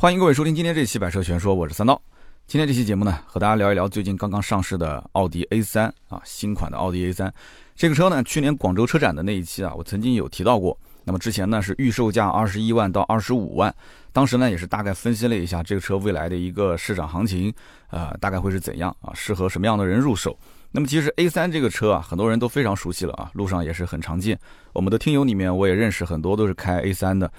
[0.00, 2.00] 欢迎各位收听今天这期《百车全说》，我是三刀。
[2.46, 7.30] 今天这期节目呢，和大家聊一聊最近刚刚上市的奥迪 A3 啊，新款的奥迪 A3
[7.76, 10.74] 这个车呢，去年广州车展的那一期啊，我曾经有提到过。
[11.04, 13.74] 那么之前呢是预售价二十一万到二十五万，
[14.10, 17.52] 当时呢也是大概分析了一下这个车未来的一个市场行情，
[17.90, 20.34] 呃，大概会是怎样啊，适合什么样的人入手。
[20.70, 24.40] 那么其实 A3 这个车啊，很多人都非常熟悉了啊，路上也是很常见。
[24.72, 27.30] 我们的听友里面我也认识很多都是开 A3 的。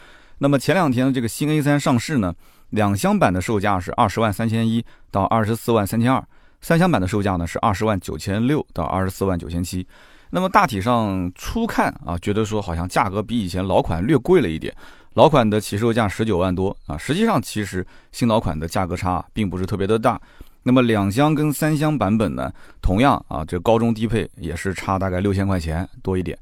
[0.43, 2.33] 那么前两天的这个新 A3 上市呢，
[2.71, 6.23] 两厢版的售价是二十万三千一到二十四万三千二，
[6.61, 9.85] 三厢版的售价呢是二十万九千六到二十四万九千七。
[10.31, 14.75] 那么大体上初看啊，觉得说好像价格比以前老款略贵了一点，
[15.13, 20.19] 老款的起售价十九万多啊，实际上其实新老款的价格差并不是特别的大。
[20.63, 22.51] 那么两厢跟三厢版本呢，
[22.81, 26.35] 同样啊，这高中低配也是差大概六千块钱多一点。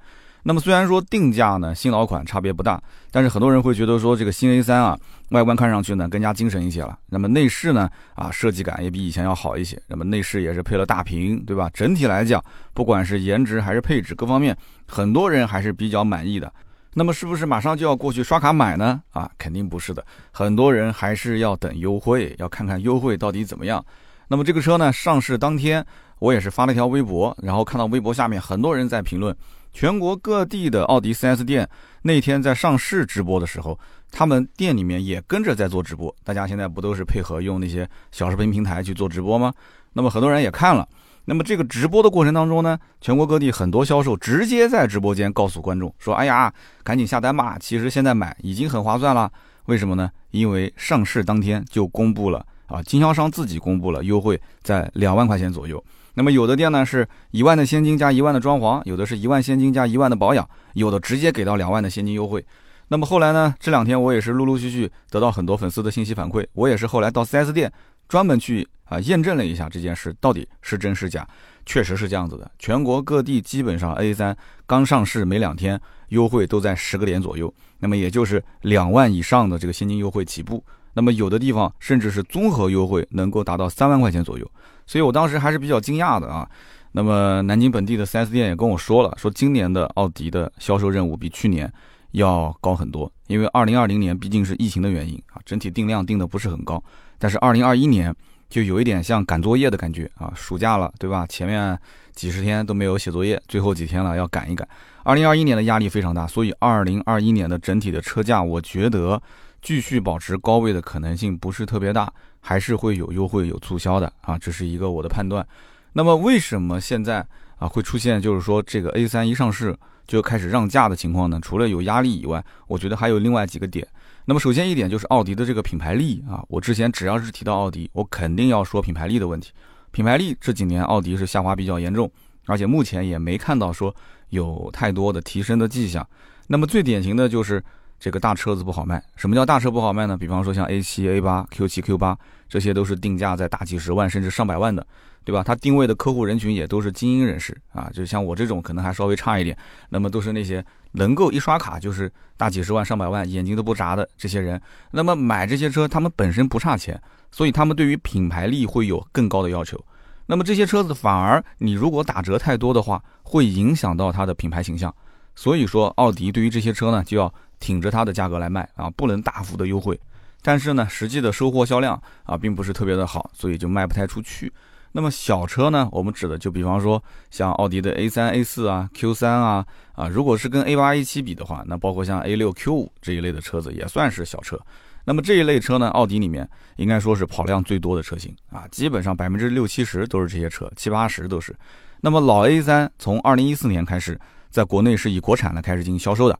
[0.43, 4.97] 那么虽然说定价呢新老款差别不大，但是很多人会觉得说这个新 A3 啊，
[5.31, 6.97] 外观看上去呢更加精神一些了。
[7.07, 9.79] 那么内饰呢啊设计感也比以前要好一些。
[9.87, 11.69] 那么内饰也是配了大屏，对吧？
[11.73, 14.55] 整体来讲，不管是颜值还是配置各方面，
[14.87, 16.51] 很多人还是比较满意的。
[16.93, 19.01] 那么是不是马上就要过去刷卡买呢？
[19.11, 23.83] 啊，肯定不是的，很多人还是要等优惠，要看看优惠到底怎么样。
[24.27, 25.85] 那么这个车呢上市当天，
[26.19, 29.35] 我也是发了一条微博，然后看到微博下面很多人在评论。
[29.79, 31.65] 全国各地的奥迪 4S 店
[32.01, 33.79] 那天在上市直播的时候，
[34.11, 36.13] 他们店里面也跟着在做直播。
[36.21, 39.53] 大家现在不都是配合用那些小视频平台去做直播吗？
[39.93, 40.85] 那么很多人也看了。
[41.23, 47.55] 那么这个直播的过程当中呢，全国各地很多销售直接在直播间告诉观众说：“哎呀，赶紧下单吧！
[47.57, 49.31] 其实现在买已经很划算了。
[49.67, 50.11] 为什么呢？
[50.31, 55.81] 因为上市当天就公布了啊，经销商自己公布了优惠在两万块钱左右。”
[56.15, 62.45] 那么有的店呢是一万的现金加一万的装潢，有的是一万现金加一万的保养，有的直接给到两万的现金优惠。
[62.89, 67.71] 那么后来呢，这两天我也是陆陆续续得到很多粉丝的信息反馈，我也是后来到 4S 店
[68.07, 71.27] 专门去啊验证了一下这件事到底是真是假，
[71.67, 72.49] 确实是这样子的。
[72.57, 80.63] 全国各地基本上 A3 刚上市没两天，优惠都在十个点左右，那么也就是两万以上的这个现金优惠起步。
[80.95, 84.51] 那么有的地方甚至是综合优惠能够达到三万块钱左右。
[84.89, 86.49] 所以我当时还是比较惊讶的啊，
[86.93, 91.71] 那么南京本地的 4S 店也跟我说了，说今年的奥迪的销售任务比去年
[92.13, 96.83] 要高很多，因为2020年毕竟是疫情的原因啊，整体定量定的不是很高，
[97.19, 98.15] 但是2021年
[98.49, 101.23] 就有一点像赶作业的感觉啊，暑假了对吧？
[101.29, 101.77] 前面
[102.13, 104.67] 几十天都没有写作业，最后几天了要赶一赶。
[105.05, 109.21] 2021年的压力非常大，所以2021年的整体的车价，我觉得
[109.61, 112.11] 继续保持高位的可能性不是特别大。
[112.39, 115.45] 还是会有优惠有促销的啊，这是一个我的判断。
[115.93, 117.25] 那么为什么现在
[117.57, 119.75] 啊会出现就是说这个 A3 一上市
[120.07, 121.39] 就开始让价的情况呢？
[121.41, 123.87] 除了有压力以外，我觉得还有另外几个点。
[124.25, 129.51] 那么首先一点就是奥迪的这个品牌力啊，我之前只要是提到奥迪，我肯定要说品牌力的问题。
[129.91, 132.11] 品牌力这几年奥迪是下滑比较严重，
[132.45, 133.93] 而且目前也没看到说
[134.29, 136.07] 有太多的提升的迹象。
[136.47, 137.63] 那么最典型的就是。
[137.99, 140.15] 这个大车子不好卖，什么叫大车不好卖呢？
[140.17, 142.15] 比方说像 A7、A8、Q7、Q8，
[142.47, 144.85] 这些都是定价在大几十万甚至上百万的，
[145.25, 145.43] 对吧？
[145.43, 149.57] 它定位的客户人群也都是精英人士啊，就像我这种可能还稍微差一点，
[149.89, 154.61] 那么都是那些能够一刷卡就是大几十万、上百万，眼睛都不眨的这些人。
[154.91, 156.99] 那么买这些车，他们本身不差钱，
[157.31, 159.77] 所以他们对于品牌力会有更高的要求。
[160.25, 164.93] 那么这些车子反而你如果打折太多的话，会影响到它的品牌形象。
[165.35, 167.33] 所以说，奥迪对于这些车呢，就要。
[167.59, 169.99] 挺着它的价格来卖啊，不能大幅的优惠，
[170.41, 174.51] 但是呢，实际的收货销量啊，并不是特别的好，所以就卖不太出去。
[174.91, 184.59] 那么小车呢，我们指的就比方说像奥迪的 A3、A4 啊、Q3 啊啊，如果是跟 A8、A7 比的话，那包括像 A6、Q5 这一类的车子也算是小车。
[185.05, 186.47] 那么这一类车呢，奥迪里面
[186.77, 191.55] 应该说是跑量最多的车型啊，基本上百分之六七十都是这些车，七八十都是。
[192.01, 196.39] 那么老 A3 从二零一四年开始，在国内是以国产的开始进行销售的。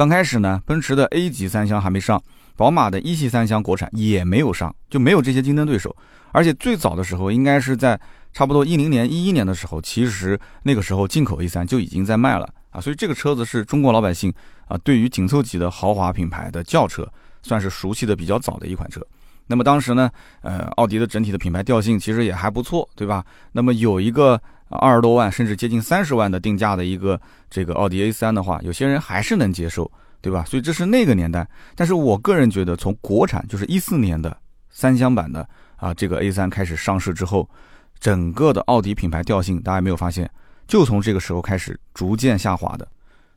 [0.00, 2.18] 刚开始呢，奔驰的 A 级三厢还没上，
[2.56, 5.94] 宝马的一系三厢国产也没有上，就没有这些竞争对手。
[6.32, 8.00] 而且最早的时候，应该是在
[8.32, 12.80] 差不多一零年、一一年的时候，其实那个时候进口 A3 就已经在卖了啊。
[12.80, 14.32] 所以这个车子是中国老百姓
[14.68, 17.06] 啊，对于紧凑级的豪华品牌的轿车，
[17.42, 19.06] 算是熟悉的比较早的一款车。
[19.48, 20.10] 那么当时呢，
[20.40, 23.22] 呃，奥迪的整体的品牌调性其实也还不错，对吧？
[23.52, 24.40] 那么有一个。
[24.78, 27.20] 二十多万甚至接近三十万的定价的一个
[27.50, 29.90] 这个奥迪 A3 的话，有些人还是能接受，
[30.20, 30.44] 对吧？
[30.44, 31.46] 所以这是那个年代。
[31.74, 34.36] 但是我个人觉得，从国产就是一四年的
[34.70, 37.48] 三厢版的啊这个 A3 开始上市之后，
[37.98, 40.30] 整个的奥迪品牌调性，大家没有发现，
[40.66, 42.86] 就从这个时候开始逐渐下滑的。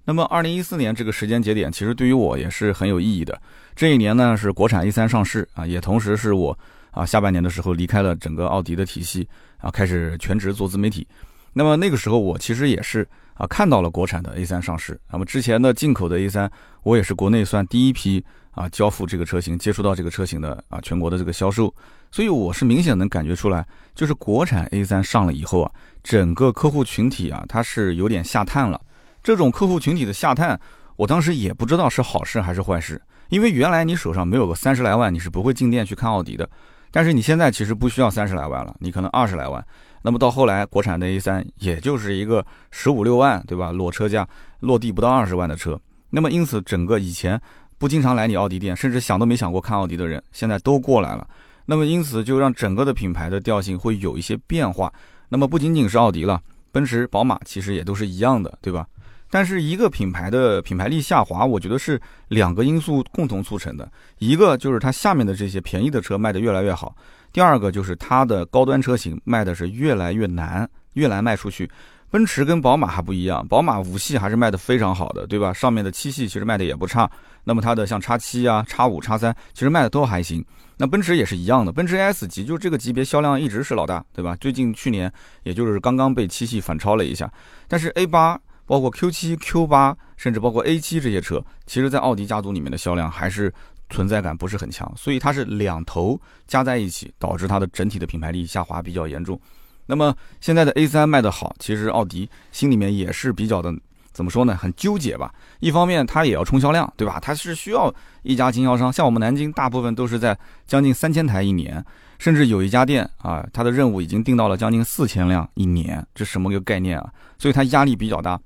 [0.05, 3.41] 那么二零一四年这个时间节点，其实对于我也是很有意义的。
[3.73, 6.57] 这一年呢是国产 A 三上市啊，也同时是我
[6.91, 9.27] 啊下半年的时候离开了整个奥迪的体系
[9.63, 11.07] 啊，开始全职做自媒体。
[11.53, 14.99] 那么那个时候我其实也是啊看到了国产的 A 三上市。
[15.11, 16.51] 那么之前的进口的 A 三，
[16.83, 21.73] 我也是国内算第一批啊交付这个车型、接触到这个车型的啊全国的这个销售。
[22.11, 23.65] 所以我是明显能感觉出来，
[23.95, 25.71] 就是国产 A 三上了以后啊，
[26.03, 28.79] 整个客户群体啊它是有点下探了。
[29.23, 30.59] 这种客户群体的下探，
[30.95, 36.49] 我当时也不知道是好事还是坏事，因为原来你手上没有个三十来万，你是不会进店去看奥迪的。
[36.95, 39.65] 但是你现在其实不需要三十来万了，你可能二十来万。
[40.03, 43.71] 那么到后来，国产的 A3 也就是一个十五六万，对吧？
[43.71, 44.27] 裸车价
[44.59, 45.79] 落地不到二十万的车。
[46.11, 47.41] 那么因此，整个以前
[47.79, 51.27] 不经常来你奥迪店，甚至想都没想过看奥迪的人，现在都过来了。
[51.65, 54.93] 那么因此就让整个的品牌的调性会有一些变化。
[55.29, 56.39] 那么不仅仅是奥迪了，
[56.71, 58.85] 奔驰、宝马其实也都是一样的，对吧？
[59.33, 63.91] 但是一个品牌的品牌力下滑，我觉得是两个因素共同促成的。
[64.19, 66.95] 一个就是它下面的这些便宜的车卖得越来越好，
[67.31, 71.67] 第二个就是它的高端车型卖的是越来越难，越难卖出去。
[72.11, 75.51] 奔驰跟宝马还不一样，宝马五系还是卖得非常好的，对吧？
[75.51, 77.09] 上面的七系其实卖的也不差。
[77.43, 80.45] 那么它的像叉七啊、叉五、叉三，其实卖的都还行。
[80.77, 84.35] 那奔驰也是一样的，奔驰 S 级就这个级别销量一直是老大，对吧？
[84.35, 87.27] 最近去年也就是刚刚被七系反超了一下，
[87.67, 88.39] 但是 A 八。
[88.73, 93.53] 包括 Q7、Q8，甚至包括 A7 这些车，其实，在奥迪家族里面的销量还是
[93.91, 99.39] 存在感不是很强，所以它是两头加在一起，导致它的整体的品牌力下滑比较严重。
[99.85, 100.11] 那么
[100.41, 103.71] 现在的 A3 卖得好，其实奥迪心里面也是比较的，
[104.11, 104.55] 怎么说呢？
[104.55, 105.31] 很纠结吧。
[105.59, 107.19] 一方面，它也要冲销量，对吧？
[107.19, 107.93] 它是需要
[108.23, 110.35] 一家经销商，像我们南京，大部分都是在
[110.65, 111.85] 将近三千台一年，
[112.17, 117.13] 甚至有一家店啊，它的任务已经定到了将近四千辆一年，这什么个概念啊？
[117.37, 118.41] 所以它压力比较大。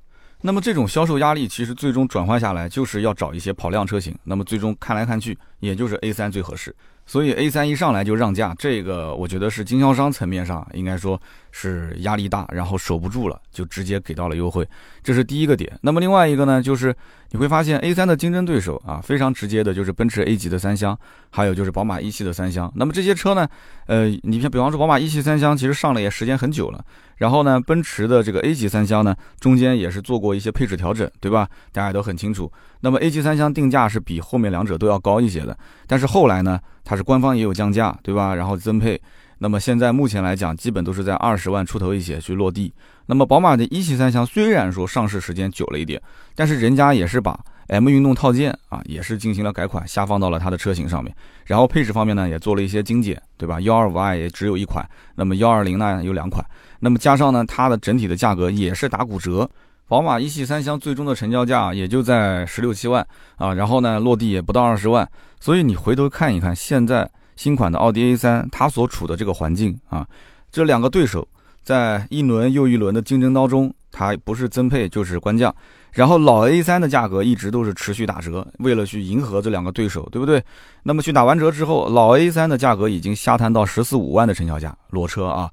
[0.47, 4.17] 那么这种销售压力其实最终转换下来，就是要找一些跑量车型。
[4.23, 6.73] 那么最终看来看去，也就是 A 三最合适。
[7.05, 11.21] 所以 A 三一上来就让价，这个我觉得是经销商层面上应该说
[11.59, 14.67] 是压力大，然后守不住了，就直接给到了优惠，
[15.01, 15.75] 这是第一个点。
[15.81, 16.95] 那么另外一个呢，就是
[17.31, 20.95] 你会发现 A3 的竞争对手啊，非常直接的就是奔驰 A 级的三厢，
[21.31, 22.71] 还有就是宝马一系的三厢。
[22.75, 23.47] 那么这些车呢，
[23.87, 26.85] 呃，你像比方说宝马一系三厢，其实上了也时间很久了。
[27.15, 31.49] 然后呢，奔驰的这个 A 级三厢呢，中间也是做过一些配置调整，对吧？
[31.71, 32.51] 大家都很清楚。
[32.81, 35.57] 那么 A 级三厢定价是比后面两者都要高一些的，
[35.87, 38.35] 但是后来呢，它是官方也有降价，对吧？
[38.35, 39.01] 然后增配，
[39.39, 42.73] 那么现在目前来讲，基本都是在二十万出头一些去落地。
[43.05, 46.01] 那么宝马的一系三厢虽然说上市时间久了一点，
[46.35, 51.13] 但是人家也是把 M 运动套件啊，也是进行了改款，下放到了它的车型上面。
[51.45, 53.61] 然后配置方面呢，也做了一些精简，对吧？
[53.61, 56.45] 幺二五 i 也只有一款，那么幺二零呢有两款，
[56.79, 59.49] 那么加上呢，它的整体的价格也是打骨折。
[59.87, 63.05] 宝马一系三厢最终的成交价也就在十六七万
[63.37, 70.05] 啊，然后呢落地也不到二十万，所以你回头看一看现在新款的奥迪 A3，它所处的这个环境啊，
[70.51, 71.25] 这两个对手
[71.63, 75.55] 在一轮又一轮的竞争当中，它不是增配就是官降，
[75.91, 80.43] 然后老 A3 的价格一直都是持续打折，为了去迎合这两个对手，对不对？
[80.83, 85.49] 那么去打完折之后，老 A3 的价格已经下探到十四五万的成交价，裸车啊。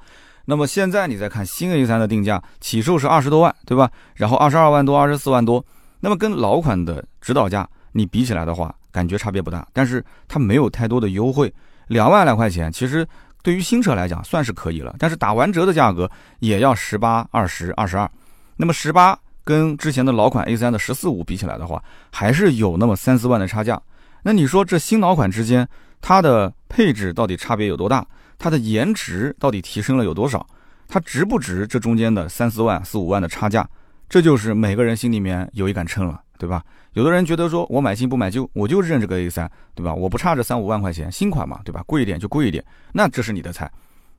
[0.47, 3.91] 那么现在你再看新 A3 的定价，起售是二十多万，对吧？
[4.15, 5.65] 然后二十二万多、二十四万多，
[6.01, 11.53] 那么跟老款的指导价你比起来的话，感觉差别不大，但是它没有太多的优惠，
[11.89, 13.07] 两万来块钱，其实
[13.43, 16.11] 对于新车来讲算是可以了，但是打完折的价格
[16.41, 18.11] 也要十八、二十二、十二，
[18.57, 23.81] 那么十八跟之前的老款 A3 的十四五比起来的话，还是有那么三四万的差价。
[24.23, 25.69] 那你说这新老款之间
[26.01, 28.07] 它的配置到底差别有多大？
[28.39, 30.47] 它的颜值到底提升了有多少？
[30.89, 33.69] 它值不值这中间的三四万、四五万的差价？
[34.09, 36.63] 这就是每个人心里面有一杆秤了，对吧？
[36.93, 39.95] 有的人觉得说，我买新不买旧，我就认这个 A 三对吧？
[39.95, 41.83] 我不差这三五万块钱，新款嘛，对吧？
[41.87, 43.71] 贵一点就贵一点，那这是你的菜。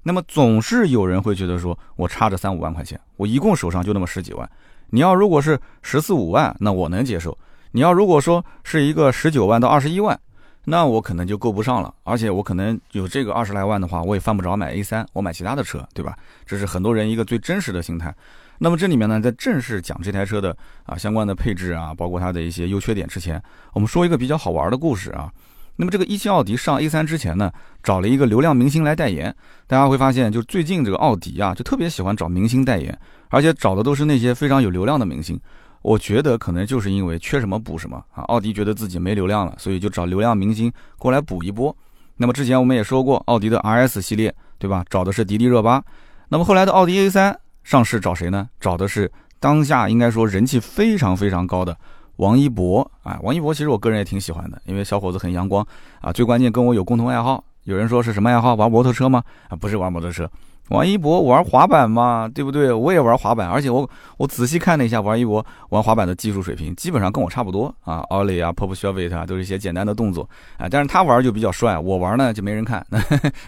[0.03, 4.49] 那么总是有人会觉得说，我差这三五万块钱，我一共手上就那么十几万。
[4.89, 7.31] 你要如果是十四五万，那我能接受；
[7.71, 10.19] 你要如果说是一个十九万到二十一万。
[10.67, 16.17] 那我可能就够不上了，而且我可能有这个二十来万的话，我也犯不着买 A 三我买其他的车，对吧？
[16.43, 18.11] 这是很多人一个最真实的心态。
[18.59, 23.41] 那么这里面呢，在正式讲这台车的啊相关的配置啊，包括它的一些优缺点之前，
[23.73, 25.31] 我们说一个比较好玩的故事啊。
[25.77, 27.51] 那么这个一汽奥迪上 A3 之前呢，
[27.83, 29.35] 找了一个流量明星来代言。
[29.67, 32.97] 大家会发现，就最近这个奥迪啊，就特别喜欢找明星代言，
[33.29, 35.37] 而且找的都是那些非常有流量的明星。
[35.81, 41.75] 我觉得可能就是因为缺什么补什么啊，奥迪觉得自己没流量了，所以就找流量明星过来补一波。
[42.15, 44.85] 那么之前我们也说过，奥迪的 RS 系列，对吧？
[44.89, 45.83] 找的是迪丽热巴。
[46.29, 47.35] 那么后来的奥迪 A3
[47.65, 48.47] 上市找谁呢？
[48.61, 51.75] 找的是当下应该说人气非常非常高的
[52.17, 55.65] 王一博啊，王一博其实我个人也挺喜欢的，因为小伙子很阳光
[55.99, 57.43] 啊，最关键跟我有共同爱好。
[57.63, 58.53] 有人说是什么爱好？
[58.53, 59.23] 玩摩托车吗？
[59.49, 60.29] 啊，不是玩摩托车。
[60.69, 62.71] 王一博玩滑板嘛，对不对？
[62.71, 67.97] 我也玩滑板，而且我我仔细看了一下王一博玩滑板的技术水平，基本上跟我差不多啊。
[68.09, 70.67] 奥利啊，pop s h o v i t 啊，都是一些简单的动作啊。
[70.69, 72.85] 但是他玩就比较帅，我玩呢就没人看，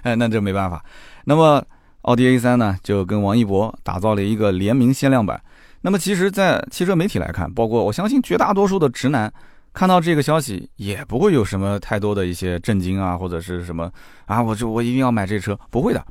[0.04, 0.84] 哎， 那这没办法。
[1.26, 1.64] 那么
[2.08, 5.42] 奥迪 A 三呢，就跟王一博打造了一个联名限量版。
[5.82, 9.32] 那么其实，在汽车媒体来看，包括我相信绝大多数的直男
[9.74, 13.92] 看到这个消息，也不会有什么太多的一些震惊啊，或者是什么
[14.26, 16.02] 啊，我就我一定要买这车，不会的。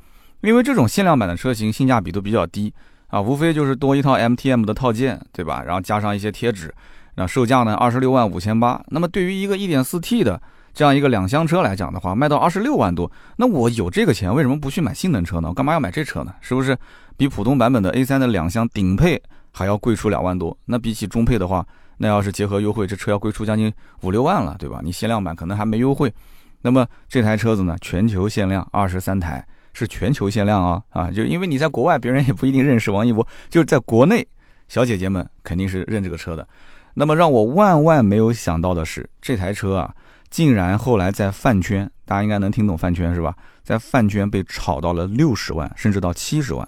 [0.41, 2.71] 因为这种限量版的车型性价比都比较低
[3.07, 5.63] 啊，无非就是多一套 MTM 的套件，对吧？
[5.65, 6.71] 然后加上一些贴纸，
[7.15, 8.79] 那售价呢二十六万五千八。
[8.89, 10.39] 那么对于一个 1.4T 的
[10.77, 15.47] 这样一个两厢车来讲的话，卖到二十六万多，那我有这个钱，为什么不去买性能车呢？
[15.49, 16.31] 我干嘛要买这车呢？
[16.39, 16.77] 是不是
[17.17, 19.19] 比普通版本的 A3 的两厢顶配
[19.51, 20.55] 还要贵出两万多？
[20.65, 21.65] 那比起中配的话，
[21.97, 24.79] 那要是结合优惠，这车要贵出将近五六万了，对吧？
[24.83, 26.13] 你限量版可能还没优惠。
[26.61, 29.43] 那么这台车子呢，全球限量二十三台。
[29.73, 31.11] 是全球限量啊啊！
[31.11, 34.27] 就因为你在国外，别人也不一定认识王一博，就是在国内，
[34.67, 36.47] 小姐姐们肯定是认这个车的。
[36.95, 39.93] 那么让我万万没有想到的是，这台车啊，
[40.29, 43.35] 竟然后来在饭圈，大家应该能听懂饭圈是吧？
[43.63, 46.67] 在饭圈被炒到了六十万，甚至到七十万。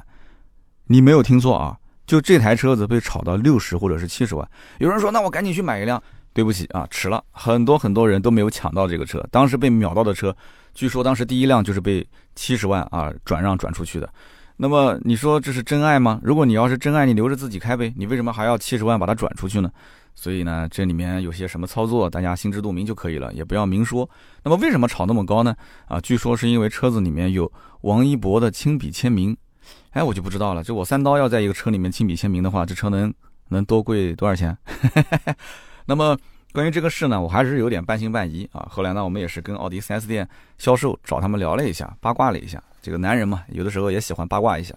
[0.88, 4.50] 你没有听错啊，就这台车子被炒到六十或者是七十万。
[4.80, 6.01] 有人说，那我赶紧去买一辆。
[6.32, 10.34] 对不起啊，迟了很多很多人都没有抢到这个车，当时被秒到的车。
[10.75, 14.08] 据说当时第一辆就是被七十万啊转让转出去的，
[14.56, 16.20] 那么你说这是真爱吗？
[16.24, 19.70] 如果你要是真爱，你留着自己开呗，你为什么还要七十万把它转出去呢？
[20.19, 24.09] 所以呢，这里面有些什么操作，大家心知肚明就可以了，也不要明说。
[24.43, 25.55] 那么为什么炒那么高呢？
[25.88, 27.49] 啊，据说是因为车子里面有
[27.81, 29.38] 王一博的亲笔签名，
[29.91, 30.61] 哎，我就不知道了。
[30.61, 33.13] 就我三刀要在一个车里面亲笔签名的话，这车能
[33.47, 34.57] 能多贵多少钱？
[35.88, 36.17] 那么。
[36.51, 38.67] 关于这个事呢，我还是有点半信半疑啊。
[38.71, 42.61] 后来呢，我们也是跟奥迪 4S 店销售找他们聊了一下，八卦了一下。
[42.81, 44.73] 这个男人嘛，有的时候也喜欢八卦一下。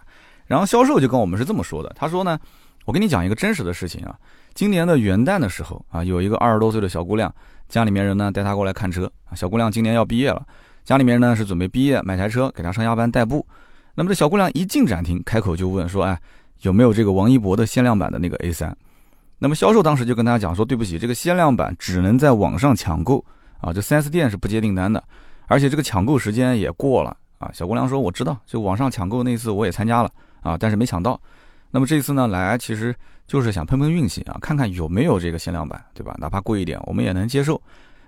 [0.47, 2.39] 然后销售就跟我们是这么说的，他说呢，
[2.85, 4.15] 我跟你讲一个真实的事情啊。
[4.55, 7.33] 今年的元旦的时候啊，有一个二十多岁的小姑娘，
[7.69, 9.11] 家里面人呢带她过来看车。
[9.35, 10.45] 小姑娘今年要毕业了，
[10.85, 13.47] 家里面呢是准备毕业买台车给她上下班代步。
[13.95, 16.19] 那么这小姑娘一进展厅，开口就问说，哎，
[16.63, 18.73] 有没有这个王一博的限量版的那个 A3？
[19.39, 23.25] 那么销售当时就跟大家讲说，对不起，这个限量版只能在网上抢购
[23.61, 25.03] 啊，这 4S 店是不接订单的，
[25.47, 27.51] 而且这个抢购时间也过了啊。
[27.53, 30.11] 小姑娘说，我知道，就网上抢购那次我也参加了
[30.43, 31.21] 啊，但是没抢到。
[31.71, 32.95] 那么这次呢来，其实
[33.27, 36.15] 就是想碰碰运气啊，看看有没有这个限量版，对吧？
[36.19, 37.61] 哪怕贵一点，我们也能接受。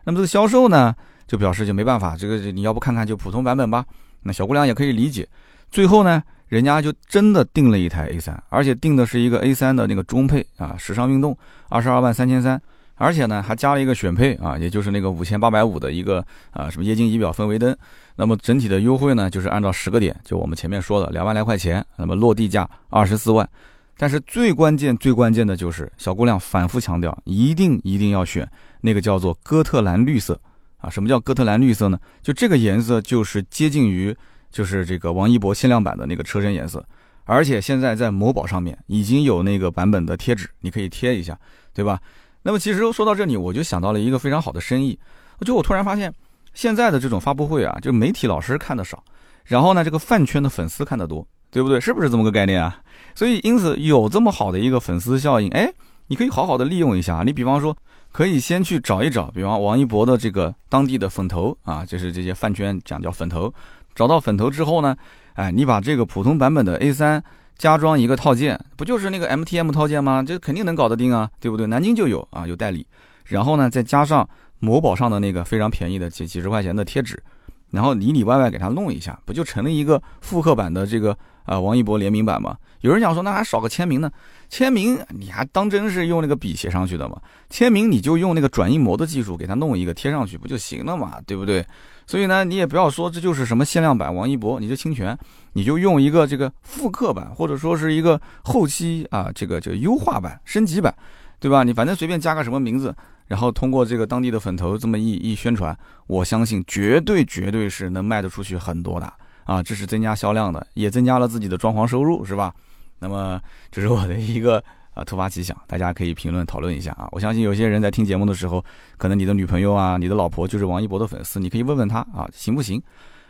[0.04, 0.94] 那么这个销售呢
[1.26, 3.84] 就表示就没办法，这个你要不看看就普通版本吧。
[4.22, 5.28] 那小姑娘也可以理解。
[5.70, 6.22] 最后呢。
[6.48, 11.36] 人家就真的订了一台 A 三，而且订的是一个 A 三的那个中配啊，时尚运动，
[11.68, 12.60] 二十二万三千三，
[12.96, 17.76] 而且呢还加了一个选配啊，也就是那个五千八百五的一个啊什么液晶仪表氛围灯。
[18.14, 23.48] 那么整体的优惠呢，就是按照十个点，就我们前面说的两万来块钱，那么落地价二十四万。
[23.96, 28.48] 但是最关键最关键的就是小姑娘反复强调，一定一定要选
[28.80, 30.40] 那个叫做哥特兰绿色
[30.78, 30.90] 啊。
[30.90, 31.98] 什么叫哥特兰绿色呢？
[32.22, 34.16] 就这个颜色就是接近于。
[34.54, 36.86] 就是这个王一博限量版的那个车身颜色，
[37.24, 41.36] 而且现在在某宝上面已经有那个版本的贴纸，你可以贴一下，
[41.72, 42.00] 对吧？
[42.40, 44.96] 那么其实说到这里，我就想到了一个非常好的生意，
[45.40, 46.14] 就我突然发现，
[46.52, 49.02] 现在的这种发布会啊，就媒体老师看的少，
[49.44, 51.80] 然后呢，这个饭圈的粉丝看的多，对不对？
[51.80, 52.76] 是不是这么个概念啊？
[53.14, 55.72] 所以因此有这么好的一个粉丝效应，哎，
[56.08, 57.22] 你可以好好的利用一下。
[57.24, 57.76] 你比方说，
[58.10, 63.54] 可以先去找一找，比方王一博的这个当地的粉头啊，就是这些饭圈讲叫粉头。
[63.94, 64.96] 找到粉头之后呢，
[65.34, 67.22] 哎，你把这个普通版本的 A 三
[67.56, 70.24] 加装一个套件，不就是那个 MTM 套件吗？
[70.26, 71.68] 这肯定能搞得定啊，对不对？
[71.68, 72.84] 南京就有啊，有代理。
[73.26, 77.22] 然后呢，再加上某宝上的那个非常便宜的几几十块钱的贴纸，
[77.70, 82.56] 然后里里外外给它弄一下，不就成了一个复刻版的这个啊王一博联名版嘛？
[82.80, 84.10] 有人讲说，那还少个签名呢？
[84.50, 87.20] 签名你还当真是用那个笔写上去的吗？
[87.48, 91.64] 签名你就用那个转印膜的技术给它弄一个贴上去不就行了嘛，对不对？
[92.06, 95.18] 所以呢，你也不要说这就是什么限量版王一博，你就侵权，
[95.54, 100.94] 你就用一个这个复刻版，或者说是一个后期啊，这个这个优化版、升级版，
[101.40, 101.64] 对吧？
[101.64, 102.94] 你反正随便加个什么名字，
[103.26, 109.10] 然后通过这个当地的粉头这么一一宣传，我相信绝对绝对是能卖得出去很多的
[109.44, 109.62] 啊！
[109.62, 112.54] 这是增加销量的，也增加了自己的装潢收入，是吧？
[112.98, 114.62] 那么这是我的一个。
[114.94, 117.08] 啊，突发奇想，大家可以评论讨论一下啊！
[117.10, 118.64] 我相信有些人在听节目的时候，
[118.96, 122.80] 可能你的女朋友啊、你的老婆就是王一博的粉丝，你可以问问他啊，行不行？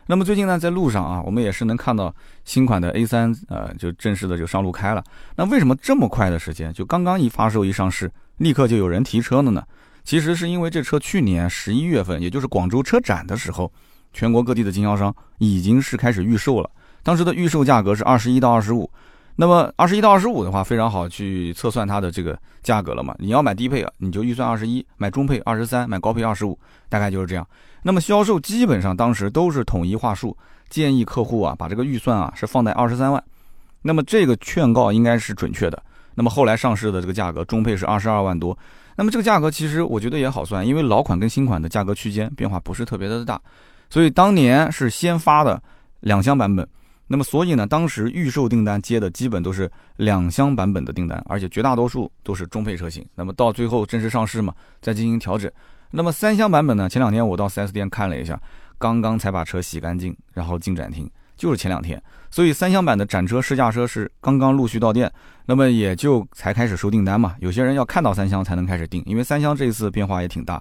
[0.04, 5.02] 那么最近呢，在路上啊，我们也是能看到新款的 A3，呃，就正式的就上路开了。
[5.36, 9.64] 那为什么这么快的时间，就刚刚一发售一上市，立刻就有人提车了呢？
[10.04, 13.72] 其实是因为这车去年十一月份，也就是广州车展的时候，
[14.14, 16.70] 全国各地的经销商已经是开始预售了。
[17.02, 18.90] 当时的预售价格是二十一到二十五。
[19.36, 23.14] 那么二十一到二十五的话，非常好去测算它的这个价格了嘛？
[23.18, 26.56] 你要买低配啊，你就预算二十一；买中配二十三；买高配二十五，
[26.88, 27.44] 大概就是这样。
[27.82, 30.36] 那么销售基本上当时都是统一话术，
[30.70, 33.22] 建议客户啊把这个预算啊是放在二十三万。
[33.82, 35.82] 那么这个劝告应该是准确的。
[36.14, 38.56] 那么后来上市的这个价格，中配是二十二万多。
[38.94, 43.40] 那么这个价格其实我觉得也好算，因为老款跟新款的价格区间变化不是特别的大，
[43.90, 45.62] 所以当年是先发的
[46.00, 46.66] 两厢版本。
[47.06, 53.06] 那么，所以呢，当时预售订单接的基本都是两厢版本的订单，而且绝大多数都是中配车型。
[53.14, 55.50] 那么到最后正式上市嘛，再进行调整。
[55.90, 56.88] 那么三厢版本呢？
[56.88, 58.40] 前两天我到 4S 店看了一下，
[58.78, 62.02] 刚刚才把车洗干净，然后进展厅，就是前两天。
[62.30, 65.12] 所以三厢版的展车试驾车是刚刚陆续到店，
[65.44, 67.36] 那么也就才开始收订单嘛。
[67.38, 70.60] 有些人要看到三厢才能开始订，因为三厢这一次变化也挺大。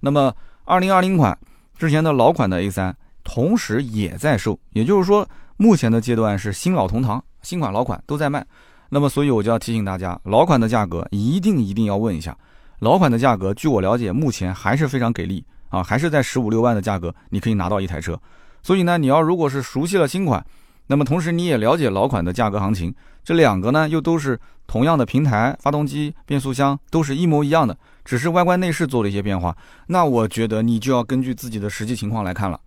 [0.00, 1.38] 那么2020款
[1.82, 5.28] 之前的老款的 A3 同时也在售，也就是说。
[5.56, 8.46] 目前的阶段是新老同堂，新款老款都在卖，
[8.88, 12.36] 那么所以我就要提醒大家，老款的价格一定一定要问一下。
[12.78, 18.16] 老款的价格，据我了解，目前还是非常给力啊，还是在十五六万的价格，你可以拿到一台车。
[18.62, 20.44] 所以呢，你要如果是熟悉了新款，
[20.86, 29.56] 那么同时你也了解老款的价格行情，这两个呢又都是同样的平台、发动机、变速箱都是一模一样的，只是外观内饰做了一些变化，
[29.86, 32.60] 那我觉得你就要根据自己的实际情况来看了，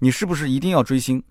[0.00, 1.22] 你是不是一定要追新？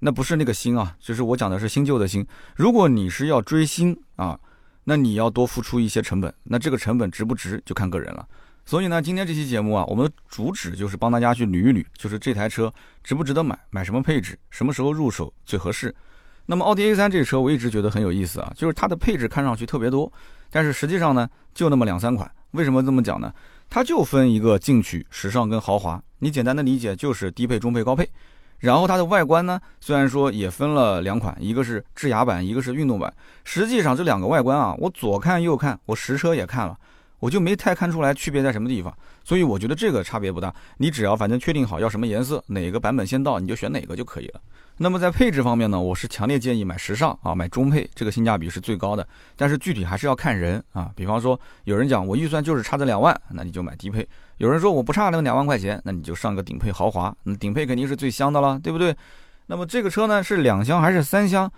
[0.00, 2.26] 那不是那个新啊，就是我讲的是新旧的新。
[2.54, 4.38] 如果你是要追新啊，
[4.84, 8.24] 那你要多付出一些成本，那这个成本值不值就看个人了。
[8.64, 15.94] 所以呢，今天这期节目啊，我们的主旨就是帮大家去捋一捋，就是这台车值不值得买，买什么配置，什么时候入手最合适。
[16.46, 20.12] 那么奥迪 A3 这车我一直觉得很有意思啊，就是它的配置看上去特别多，
[20.50, 22.30] 但是实际上呢就那么两三款。
[22.52, 23.32] 为什么这么讲呢？
[23.70, 28.08] 它就分一个进取、时尚跟豪华，你简单的理解就是低配、中配、高配。
[28.58, 33.12] 然后它的外观呢，虽然说也分了两款，一个是智雅版，一个是运动版。
[33.44, 36.76] 实际上这两个外观啊，我左看右看，我实车也看了，
[37.20, 38.92] 我就没太看出来区别在什么地方。
[39.22, 40.52] 所以我觉得这个差别不大。
[40.78, 44.40] 你只要反正确定好要什么颜色，哪个版本先到，你就选哪个就可以了。
[44.80, 49.06] 那么在配置方面呢，我是强烈建议买时尚啊，买中配，这个性价比是最高的。
[49.34, 50.88] 但是具体还是要看人啊。
[50.94, 54.08] 比方说有人讲我预算就是差这两万，那你就买低配。
[54.36, 58.96] 有人说我不差那个两万块钱，那你就上个顶配豪华，那顶配肯定是最香的了，对不对？
[59.46, 61.50] 那么这个车呢是两厢还是三厢？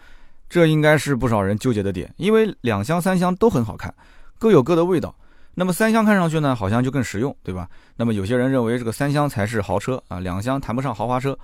[0.48, 3.94] 这应该是不少人纠结的点，因为两厢、三厢都很好看，
[4.38, 5.14] 各有各的味道。
[5.56, 7.68] 那么三厢看上去呢好像就更实用，对吧？
[7.96, 11.38] 那么有些人认为这个三厢才是豪车啊，两厢谈不上豪华车。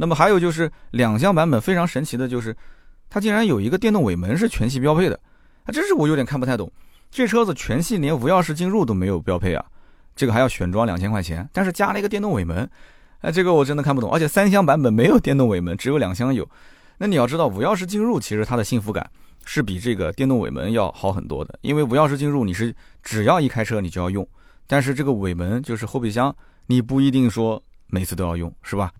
[0.00, 2.56] 那么还有就是两厢版本非常神奇的就是，
[3.10, 5.20] 它竟然有一个电动尾门是全系标配的，
[5.64, 6.72] 啊，这是我有点看不太懂。
[7.10, 9.62] 这车子全系连无钥匙进入都没有标配啊。
[10.16, 12.66] 这个还要选装两千块钱，但是加了一个电动尾门，
[13.20, 14.10] 哎，这个我真的看不懂。
[14.10, 16.48] 而且三厢版本没有电动尾门，只有两厢有。
[16.96, 19.06] 那你要知道，无钥匙进入其实它的幸福感
[19.44, 21.58] 是比这个电动尾门要好很多的。
[21.60, 24.26] 因为无钥匙进入你是只要一开车你就要用，
[24.66, 26.34] 但是这个尾门就是后备箱，
[26.68, 28.90] 你不一定说每次都要用，是吧？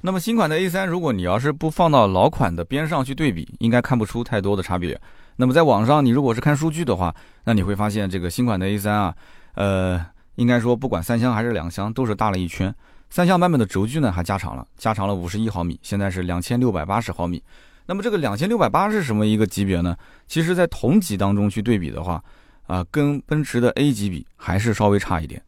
[0.00, 5.00] 那么新款的 A3，如果你要是不放到老款的边上去对比，应该看不出太多的差别。
[5.36, 9.14] 那么在网上你如果是看数据的话，那你会发现这个新款的 A3 啊，
[9.54, 10.06] 呃。
[10.38, 12.72] 应该说，不管三厢还是两厢，都是大了一圈。
[13.10, 17.42] 三厢版本的轴距呢，还加长了，加长了五十一毫米，现在是两千六百八十毫米。
[17.86, 19.96] 那么这个两千六百八是什么一个级别呢？
[20.28, 22.22] 其实，在同级当中去对比的话，
[22.68, 25.42] 啊，跟奔驰的 A 级比还是稍微差一点。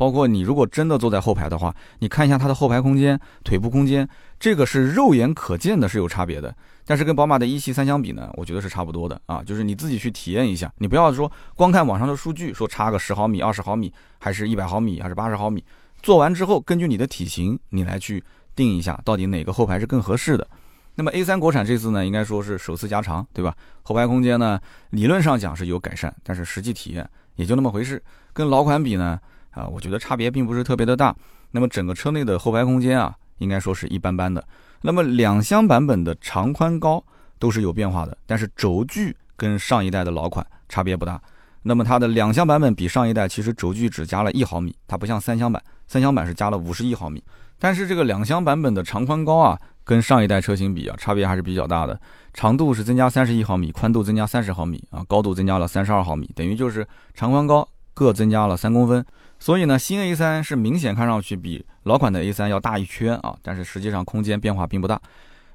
[0.00, 4.08] 包括你如果真的坐在后排的话，你看一下它的后排空间、腿部空间，
[4.38, 6.56] 这个是肉眼可见的，是有差别的。
[6.86, 15.62] 但是跟宝马的一系三相比呢，我觉得是差不多的啊，就是你自己去体验一下，你不要说光看网上的数据，说差个十毫米、二十毫米，还是一百毫米，还是八十毫米，
[16.02, 18.24] 做完之后根据你的体型，你来去
[18.56, 20.48] 定一下，到底哪个后排是更合适的。
[20.94, 23.54] 那么 A 三国产这次呢，应该说是首次加长，对吧？
[23.82, 24.58] 后排空间呢，
[24.92, 28.02] 理论上讲是有改善，但是实际体验也就那么回事。
[28.32, 31.14] 跟老款比呢，啊，我觉得差别并不是特别的大。
[31.52, 34.44] 那么整个车内的后排空间啊，应该说是一般般的。
[34.82, 37.04] 那么两厢版本的长宽高
[37.38, 41.20] 都是有变化的，但是轴距跟上一代的老款差别不大。
[41.62, 47.22] 那么它的两厢版本比上一代其实轴距只加了一毫米，它不像三厢版，三厢版是加了五十一毫米。
[47.58, 52.00] 但是这个两厢版本的长宽高啊，跟上一代车型比啊，差别还是比较大的。
[52.32, 59.04] 长度是增加三十一毫米，宽度增加三十毫米啊，高度增加了三十二毫米，等于就是长宽高各增加了三公分。
[59.40, 65.00] 所以呢，新 A3 是明显看上去比老款的 A3 要大一圈啊，但是实际上空间变化并不大。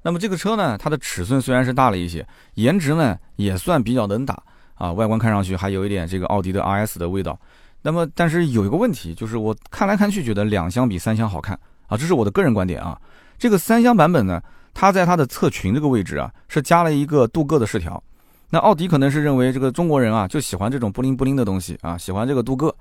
[0.01, 4.37] 那么这个车呢，它的尺寸虽然是大了一些，颜值呢也算比较能打
[4.73, 7.39] 啊，外观看上去还有一点这个奥迪的 RS 的味道。
[7.83, 12.99] 那么但是有一个问题，就是我看来看去觉得两厢比三厢好看啊，这是我的个人观点啊。
[13.37, 14.41] 这个三厢版本呢，
[14.73, 18.01] 它在它的侧裙这个位置啊，是加了一个镀铬的饰条。
[18.49, 22.73] 那奥迪可能是认为这个中国人啊就喜欢这种布灵布灵的东西啊，喜欢这个镀铬，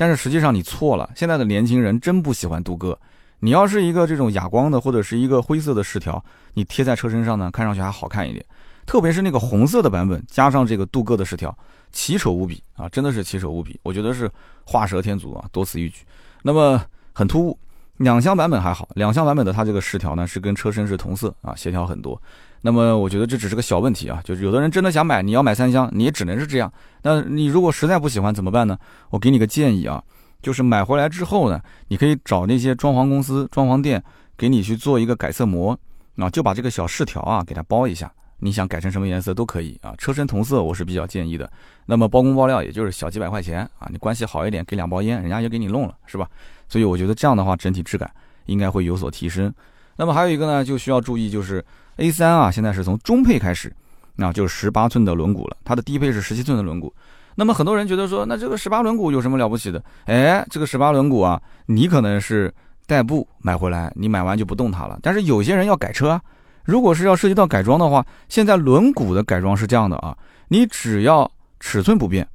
[0.00, 2.98] 但是实际上你错了，现在的年轻人真不喜欢镀铬。
[3.40, 8.42] 你要是一个这种哑光的或者是一个灰色的饰条，你贴在车身上呢，看上去还好看一点。
[8.86, 11.54] 特别是那个红色的版本，加上这个镀铬的饰条，
[11.92, 13.78] 奇丑无比啊，真的是奇丑无比。
[13.82, 14.30] 我觉得是
[14.64, 16.02] 画蛇添足啊，多此一举。
[16.40, 16.82] 那么
[17.12, 17.58] 很突兀。
[17.98, 22.18] 两厢版本还好，两厢版本的它这个饰条呢是跟车身是同色啊，协调很多。
[22.62, 26.72] 那么我觉得这只是个小问题啊，就是有的人真的想买，你要买三厢，你也只能是这样。
[27.02, 28.78] 那你如果实在不喜欢怎么办呢？
[29.10, 30.02] 我给你个建议啊。
[30.42, 34.02] 就是买回来之后呢，你可以找那些装潢公司、装潢店
[34.38, 35.78] 给你去做一个改色膜，
[36.16, 39.94] 啊，就把这个小饰条啊给它包一下，你想改成什么颜色都可以啊。
[39.98, 41.50] 车身同色我是比较建议的。
[41.84, 46.26] 那么包工包料也就是小几百块钱啊，你关系好一点给两包烟，人家就给你弄了，是吧？
[46.70, 48.10] 所以我觉得这样的话整体质感
[48.46, 49.52] 应该会有所提升。
[50.00, 51.62] 那么还有一个呢，就需要注意就是
[51.98, 53.70] A3 啊，现在是从中配开始，
[54.16, 56.90] 那就是十八寸的轮毂了，它的低配是十七寸的轮毂。
[57.34, 59.84] 那么很多人觉得说，那这个十八轮毂有什么了不起的？
[60.06, 62.50] 哎，这个十八轮毂啊，你可能是
[62.86, 64.98] 代步买回来，你买完就不动它了。
[65.02, 66.22] 但是有些人要改车啊，
[66.64, 70.16] 如果是要涉及到改装的话，现在轮毂的改装是这样的啊，
[70.48, 72.26] 你只要尺寸不变，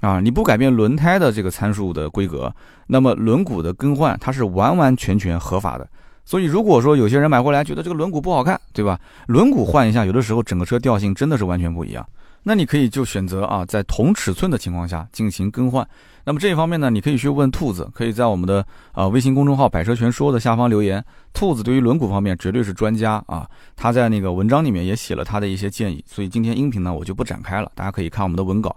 [0.00, 2.50] 啊，你不改变轮胎的这个参数的规格，
[2.86, 5.86] 那么轮毂的更换它是完完全全合法的。
[6.24, 8.98] 所以如果说有些人买回来觉得这个轮毂不好看，对吧？
[9.26, 12.06] 轮毂换一下，有的时候整个车调性真的是完全不一样。
[12.42, 15.86] 那你可以就选择啊，在同尺寸的情况下进行更换。
[16.24, 21.04] 那么这一方面呢，你可以去问兔子，可以在我们的啊微信公众号“百车全说”的下方留言。
[21.32, 26.02] 兔子对于轮毂方面绝对是专家啊，他在那个文章里面也写了他的一些建议。
[26.06, 28.74] 所以今天音频呢，我就不展开了，大家可以看我们的文稿。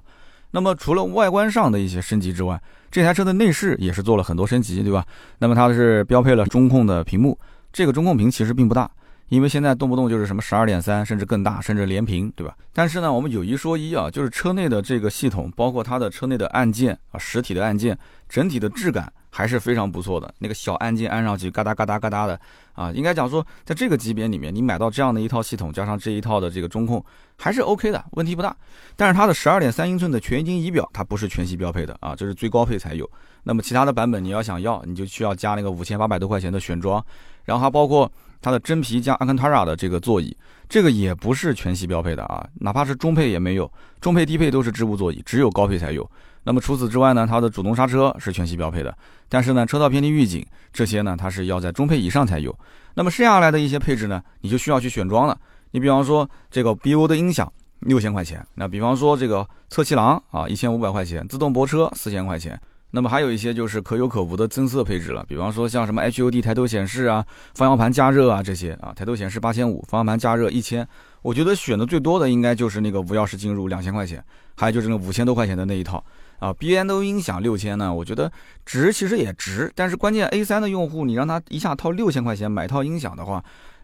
[0.55, 2.61] 那么除了外观上的一些升级之外，
[2.91, 5.03] 这台车的内饰也是做了很多升级，对吧？
[5.39, 7.35] 那么它是标配了中控的屏幕，
[7.71, 8.89] 这个中控屏其实并不大。
[9.29, 12.55] 因为现在动不动就是什么十二点三，甚至更大，甚至连屏，对吧？
[12.71, 17.97] 但是呢，我们有一说一啊，就是车内的这个系统，包括它的车内的按键啊，实体的按键，
[18.29, 20.31] 整体的质感还是非常不错的。
[20.37, 22.39] 那个小按键按上去，嘎哒嘎哒嘎哒的
[22.73, 27.03] 啊，应该讲说，在这个级别里面，你买到这样的一套系统，加上这一套的这个中控，
[27.35, 28.55] 还是 OK 的，问题不大。
[28.95, 33.09] 但是它的十二点三英寸的全液晶仪表，它不是全系标配的啊，这是最高配才有。
[33.43, 37.03] 那么其他的版本你要想要，你就需要加那个五千八百多块钱的选装，
[37.43, 38.11] 然后还包括。
[38.45, 40.35] 它的真皮加阿坎塔拉的这个座椅，
[40.67, 46.03] 这个也不是全系标配的啊，哪怕是中配也没有，中配低配都是织物座椅，只有高配才有。
[46.43, 48.95] 那么除此之外呢，它的主动刹车是全系标配的，
[49.29, 52.53] 但是呢，车道偏离预警这些呢，它是要在中配以上才有。
[52.95, 55.37] 那么剩下来的一些配置呢，你就需要去选装了。
[55.71, 62.59] 你比方说这个 BO 的音响六千块钱，那比方说这个侧气囊啊一千五百块钱，自动泊车四千块钱。
[62.95, 67.25] 那么还有一些就是可有可无的增色配置了，比方说像什么 HUD 抬头显示啊、
[67.55, 70.87] 方向盘加热啊这些啊，抬头显示八千五，方向盘加热一千。
[71.23, 74.23] 我觉得选的最多的应该就是那个无钥匙进入两千块钱，
[74.55, 76.03] 还有就是那五千多块钱的那一套
[76.43, 76.53] 啊。
[76.53, 78.31] ，B N O 音响六千呢，我觉得
[78.65, 83.43] 值其实也值，但是关键 A3 的用户你让他一下掏六千块钱买套音响的话，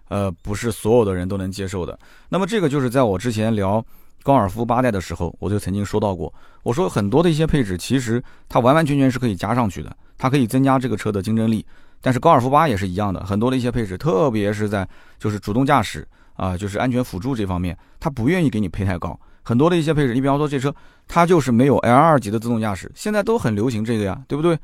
[0.10, 1.98] 呃，不是所有的人都能接受的。
[2.30, 3.84] 那么这个就是在我之前聊。
[4.22, 11.66] 高尔夫八代的时候，我就曾经说到过，我说很多的一些配置，其实它完完全全是可以加上去的，它可以增加这个车的竞争力。
[12.02, 19.18] 但是高尔夫八也是一样的，很多的一些配置，特别是在就是主动驾驶啊，就是安全辅助这方面，它不愿意给你配太高。
[19.50, 20.72] 很多的一些配置，你比方说这车，
[21.08, 24.56] 它就是没有 L 二级的自动驾驶，现在都很流行这个呀，对不对？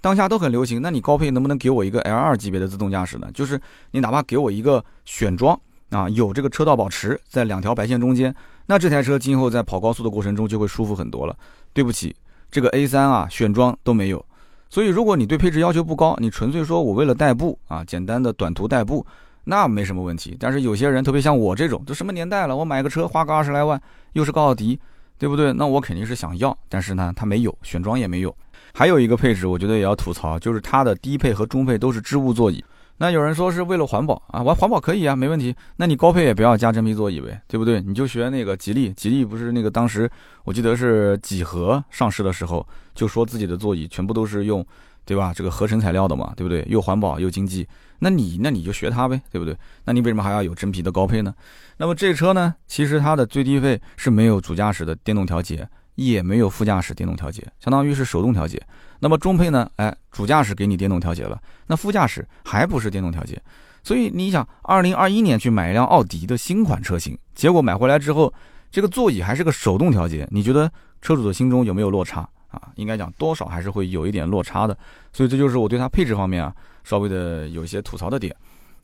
[0.00, 3.30] 当下都很流行，那你高配能不能给我一个 L 二级别的自动驾驶呢？
[3.32, 3.60] 就是
[3.92, 5.56] 你哪怕给我一个选装
[5.90, 8.34] 啊，有这个车道保持在两条白线中间。
[8.66, 11.36] 那这台车今后在跑高速的过程中就会舒服很多了。
[11.72, 12.12] 对不起，
[12.50, 14.24] 这个 A3 啊，选装都没有。
[14.68, 19.06] 所以如果你对配置要求不高，你纯粹说我为了代步啊，简单的短途代步，
[19.44, 20.36] 那没什么问题。
[20.38, 23.80] 但是有些人，特别像我这种，都什么年代了，我买个车花个二十来万，
[24.12, 24.78] 又是个奥迪，
[25.18, 25.52] 对不对？
[25.52, 28.34] 那我肯定是想要，但是呢，它没有选装也没有。
[28.74, 32.64] 还有一个配置，我觉得也要吐槽，就是它的低配和中配都是织物座椅。
[32.98, 35.54] 那有人说是为了环保啊，玩环保可以啊，没问题。
[35.76, 37.80] 那你高配也不要加真皮座椅呗，对不对？
[37.80, 40.08] 你就学那个吉利，吉利不是那个当时
[40.44, 44.64] 我记得是几何上市的时候就说自己的座椅全部都是用，
[45.04, 45.32] 对吧？
[45.34, 46.64] 这个合成材料的嘛，对不对？
[46.68, 47.66] 又环保又经济。
[48.04, 49.56] 那你那你就学它呗，对不对？
[49.84, 51.32] 那你为什么还要有真皮的高配呢？
[51.76, 58.60] 那么这车呢，其实它的最低配是没有主驾驶的电动调节，也没有副驾驶电动调节，相当于是手动调节。
[58.98, 59.70] 那么中配呢？
[59.76, 63.40] 哎，主驾驶给你电动调节了，那副驾驶还不是电动调节。
[63.84, 68.34] 所以你想，二零二一年去买一辆奥迪的新款车型，结果买回来之后，
[68.70, 70.68] 这个座椅还是个手动调节，你觉得
[71.00, 72.60] 车主的心中有没有落差啊？
[72.74, 74.76] 应该讲多少还是会有一点落差的。
[75.12, 78.34] 所以这就是我对它配置方面啊，稍微的有一些吐槽的点。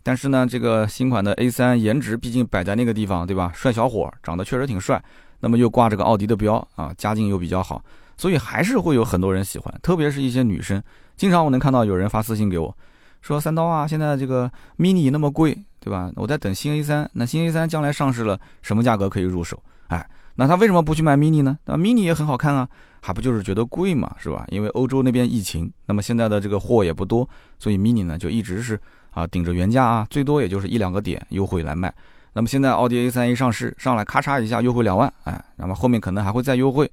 [0.02, 3.52] 但是呢，这个新款的 A3 颜值毕竟摆在那个地方，对吧？
[3.54, 5.02] 帅小伙长得确实挺帅，
[5.40, 7.82] 那么又挂着个奥迪的标啊，家境又比较好。
[8.16, 10.82] 所以还是会有很多人喜欢，特别是一些女生。
[11.16, 12.74] 经常我能看到有人发私信给我，
[13.20, 16.10] 说三刀啊，现在这个 mini 那么贵，对吧？
[16.16, 19.62] 我在等新 A3，那新 A3 将来上市了，什么价格可以入手？
[19.88, 20.08] 哎，
[20.40, 21.58] 那他为什么不去买 mini 呢？
[21.64, 22.68] 那 mini 也很好看啊，
[23.00, 24.44] 还不就是觉得贵嘛，是吧？
[24.50, 31.92] 因为欧洲那边疫情，那么现在的这个货也不多，所以 mini 呢就一直是啊顶着原价啊，最多也就是一两个点优惠来卖。
[32.34, 36.88] 那么现在奥迪 A3 一上市，上来咔嚓一下优惠两万，哎，那么后面可能还会再优惠。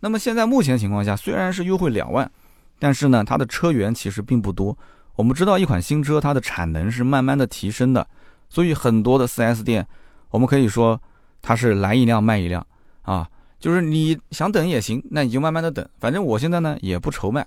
[0.00, 2.30] 那么现在目前情况下，虽然是优惠两万，
[2.78, 4.74] 但是呢，它的车源其实并不多。
[5.16, 8.06] 我们知道，一款新车它的产能是慢慢的提升的，
[8.48, 9.86] 所以很多的 4S 店，
[10.30, 10.98] 我们可以说
[11.42, 12.66] 它是来一辆卖一辆
[13.06, 13.26] 啊，
[13.58, 17.46] 就是你想等也行，那你就慢慢的等，反正我现在呢也不愁卖，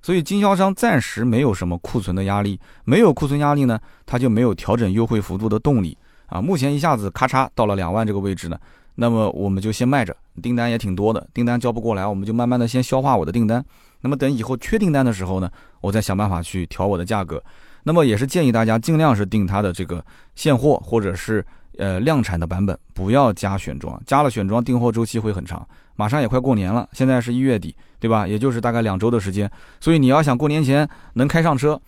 [0.00, 6.40] 所以经销商暂时没有什么库存的压力，没有库存压力呢，他就没有调整优惠幅度的动力啊。
[6.40, 8.58] 目前一下子咔嚓到了两万这个位置呢。
[8.96, 13.64] 那么我们就先卖着，订单也挺多的，订单交不过来，我们就慢慢的先消化我的订单。
[14.02, 17.42] 那么等以后缺订单的时候呢，我再想办法去调我的价格。
[17.84, 21.44] 那么也是建议大家尽量是订它的这个现货或者是
[21.80, 25.66] 呃量产的版本，不要加选装，加了选装订货周期会很长。
[25.96, 28.26] 马上也快过年了，现在是一月底，对吧？
[28.28, 31.80] 也就是大概两周的时间，所以你要想过年前能开上车。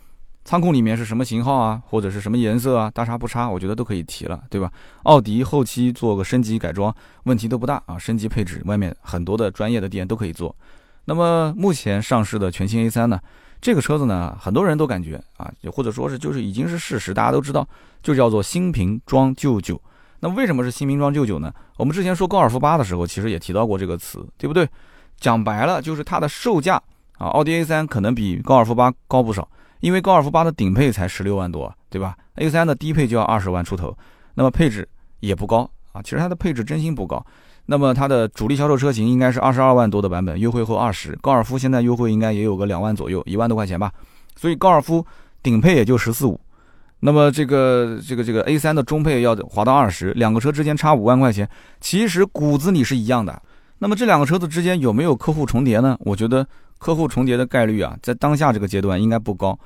[0.44, 4.72] 仓库里面是什么型号啊，或者是什么颜色啊，大差不差，我觉得都可以提了，对吧？
[5.05, 6.92] 奥迪后期做个升级改装，
[7.24, 7.96] 问题都不大啊。
[7.96, 10.55] 升级配置，外面很多的专业的店都可以做。
[11.05, 13.20] 那么目前上市的全新 A3 呢，
[13.62, 17.66] 这个车子呢，很多人都感觉啊，或者说是就是已经是事实，大家都知道，
[18.03, 19.81] 就叫做新瓶装旧酒。
[20.18, 21.51] 那为什么是新瓶装旧酒呢？
[21.79, 24.68] 我们之前说高尔夫八的时候，其实也提到过这个词，对不对？
[25.16, 26.75] 讲白了就是它的售价
[27.18, 29.48] 啊，奥迪 A 三可能比高尔夫八高不少。
[29.79, 33.96] 因为高尔夫八的顶配才十六万多，对吧？A 三的低配就要二十万出头，
[34.35, 36.01] 那么配置也不高啊。
[36.03, 37.25] 其实它的配置真心不高。
[37.66, 41.16] 那么它的主力销售车型应该是二十二万多的版本，优惠后二十。
[41.22, 43.92] 高尔夫现在优惠应该也有个两万左右，一万多块钱吧。
[44.37, 45.05] 所以高尔夫
[45.42, 46.40] 顶配也就十四五。
[47.01, 51.48] 那么这个这个这个 A3 的中配要划到二十，两个车之间差五万块钱，
[51.81, 53.42] 其实骨子里是一样的。
[53.79, 55.96] 那么这两个车子之间有没有客户重叠呢？
[56.01, 56.46] 我觉得。
[56.83, 59.57] 客户重叠的概率啊，在当下这个阶段应该不高，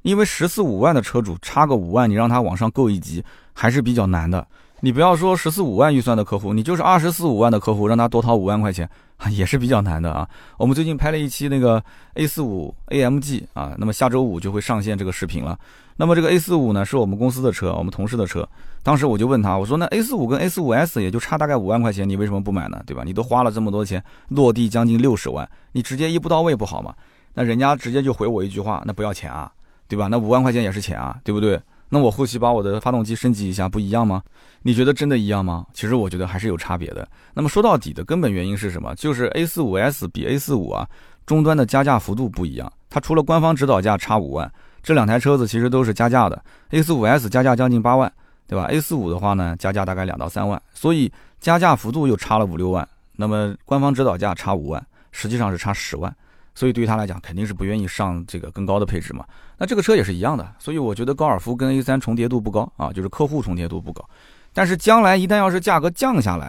[0.00, 4.48] 因为十四五万的车主差个五万，你让他往上够一级还是比较难的。
[4.84, 8.88] 你不要说十四五万预算的客户，你就是二十四五万的客户，让他多掏五万块钱
[9.30, 10.28] 也是比较难的啊。
[10.58, 11.80] 我们最近拍了一期那个
[12.14, 15.56] A 四五 AMG 啊，那么下周五就会上线这个视频了。
[15.94, 18.48] 那么这个 A 四五呢，是我们公司的车，我们同事的车。
[18.82, 22.82] 当时我就问他，我说那 A 四五跟 A 四五 S 也就差大概五万块钱，你为什么不买呢？
[22.84, 23.04] 对吧？
[23.06, 26.92] 你都花了这么多钱，落地将近六十万，你直接一步到位不好吗？
[27.34, 29.48] 那人家直接就回我一句话，那不要钱啊，
[29.86, 30.08] 对吧？
[30.08, 31.60] 那五万块钱也是钱啊，对不对？
[31.94, 34.22] 那我后期把我的发动机升级一下，不一样吗？
[34.62, 35.66] 你觉得真的一样吗？
[35.74, 37.06] 其实我觉得还是有差别的。
[37.34, 38.94] 那么说到底的根本原因是什么？
[38.94, 40.88] 就是 A 四五 S 比 A 四五啊，
[41.26, 44.50] 终端的加价幅度不一样，它除了官方指导价差五万。
[44.82, 48.10] 这两台车子其实都是加价的，A45S 加价将近八万，
[48.48, 52.88] 对吧？A45 的话呢，加价大概两到三万，所以加价幅度又差了五六万。
[53.16, 56.10] 那么官方指导价差五万，实际上是差十万，
[56.54, 59.24] 所以对于他来讲，肯定是不愿意上这个更高的配置嘛。
[59.62, 64.04] 那这个车也是一样的，所以我觉得高尔夫跟 A3 重叠度不高啊，就是客户重叠度不高。
[64.52, 66.48] 但是将来一旦要是价格降下来，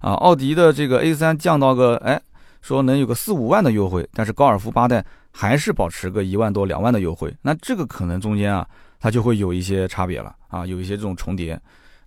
[0.00, 2.20] 啊，奥迪的这个 A3 降到个哎，
[2.60, 5.02] 说能有个四五万的优惠，但是高尔夫八代。
[5.32, 8.66] 还是保持个一万多两万的优惠，那这个可能中间啊，
[8.98, 11.58] 它就会有一些差别了啊，有一些这种重叠。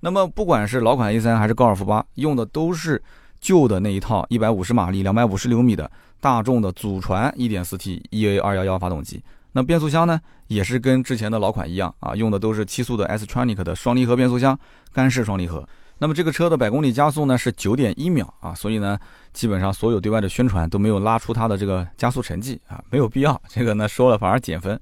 [0.02, 3.02] 那么不管是老款 A3 还是高尔夫八，用的都是
[3.40, 5.90] 旧的那一套一百五十马力、两百五十牛米的
[6.20, 9.24] 大众的祖传 1.4T EA 二幺幺发动机。
[9.54, 14.60] 那变速箱呢，也是跟之前的老款一样啊，用的都是七速的 S-Tronic 的双离合变速箱，
[14.92, 15.68] 干式双离合。
[16.00, 19.00] 那么这个车的百公里加速呢是九点一秒啊，所以呢，
[19.32, 23.40] 基本上所有对外的宣传都没有拉出它的这个加速成绩啊，没有必要。
[23.48, 24.78] 这个呢说了反而减分。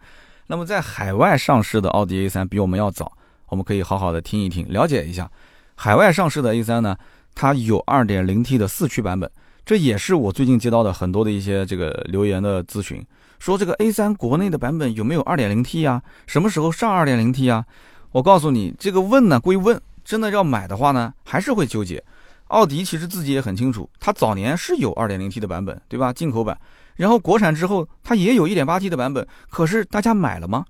[0.48, 3.12] 那么在海外上市的奥迪 A3 比我们要早，
[3.50, 5.30] 我们可以好好的听一听，了解一下。
[5.76, 6.98] 海外上市的 A3 呢，
[7.36, 9.30] 它有 2.0T 的四驱版本，
[9.66, 13.06] 这也是我最近接到的很多的一些这个留言的咨询，
[13.42, 16.00] 说这个 A3 国内的版本有没有 2.0T 啊？
[16.28, 17.66] 什么时候上 2.0T 啊？
[18.12, 19.82] 我告诉你，这个问呢归问。
[20.06, 22.04] 真的要买的话呢，还是会纠结。
[22.50, 26.14] 奥迪其实自己也很清楚，它早年是有 2.0T 的版本，对吧？
[26.14, 26.56] 进口版，
[26.96, 30.64] 然后国产之后它也有 1.8T 的版本，可是大家买了吗？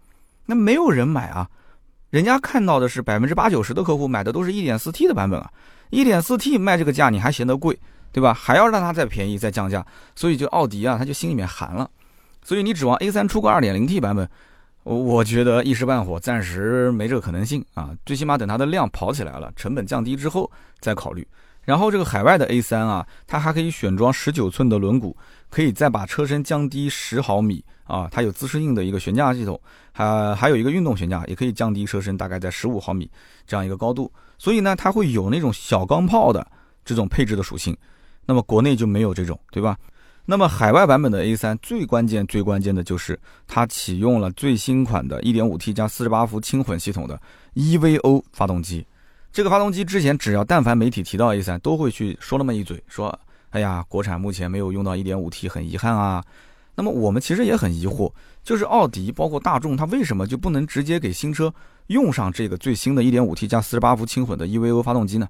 [0.46, 1.50] 那没有人买啊，
[2.10, 5.52] 人家看到的是百分之八九十的客户买的都是一点四 T 的版本啊，
[5.90, 7.78] 一点四 T 卖这个价你还嫌得贵，
[8.14, 8.34] 对吧？
[8.34, 11.90] 还要让它再便宜再降价，所以就奥迪啊，他就心里面寒了，
[12.44, 14.28] 所以你指望 A3 出个 2.0T 版本，
[14.84, 20.50] 我我觉得一时半会暂时没这个可能性啊，最起码等它的量跑起来了，成本降低之后
[20.80, 21.28] 再考虑。
[21.64, 25.14] 然后这个海外的 A3 啊，它还可以选装十九寸的轮毂，
[25.50, 33.08] 可以再把车身降低十毫米啊，它有自适应的一个悬架系统，还还有一个运动悬架，也可以降低车身大概在十五毫米
[33.46, 36.46] 这样一个高度，所以呢，它会有那种小钢炮的
[36.84, 37.78] 这种配置的属性，
[38.26, 39.78] 那么国内就没有这种，对吧？
[40.32, 47.22] 那么海外版本的 A3 最关键最关键的就是它启用了最新款的 1.5T 加48伏轻混系统的
[47.56, 48.88] EVO 发动机。
[49.34, 53.14] 这个发动机之前只要但凡媒体提到 A3，都会去说那么一嘴，说，
[53.50, 56.24] 哎呀，国产目前没有用到 1.5T，很遗憾啊。
[56.76, 58.10] 那么我们其实也很疑惑，
[58.42, 61.54] 就是奥迪包括大众，它为什么就不能直接给新车
[61.88, 65.28] 用上这个最新的 1.5T 加48伏轻混的 EVO 发动机呢？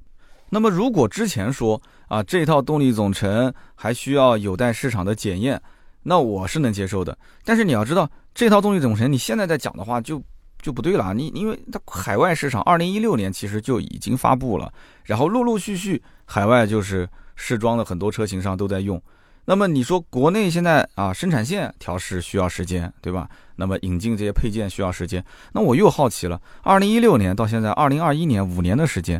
[0.51, 5.59] 那么如果之前说啊，这套动力总成还需要有待市场的检验，
[6.03, 7.17] 那我是能接受的。
[7.43, 10.21] 但是你要知道，这套动力总成你现在在讲的话就。
[10.61, 14.71] 就不对了，你因为它海外市场二零一六年其实就已经发布了，
[15.05, 19.01] 然后陆陆续续海外就是试装的很多车型上都在用。
[19.45, 23.27] 那么你说国内现在啊生产线调试需要时间，对吧？
[23.55, 25.25] 那么引进这些配件需要时间。
[25.51, 29.19] 那我又好奇了，二零一六年到现在二零二一年五年的时间，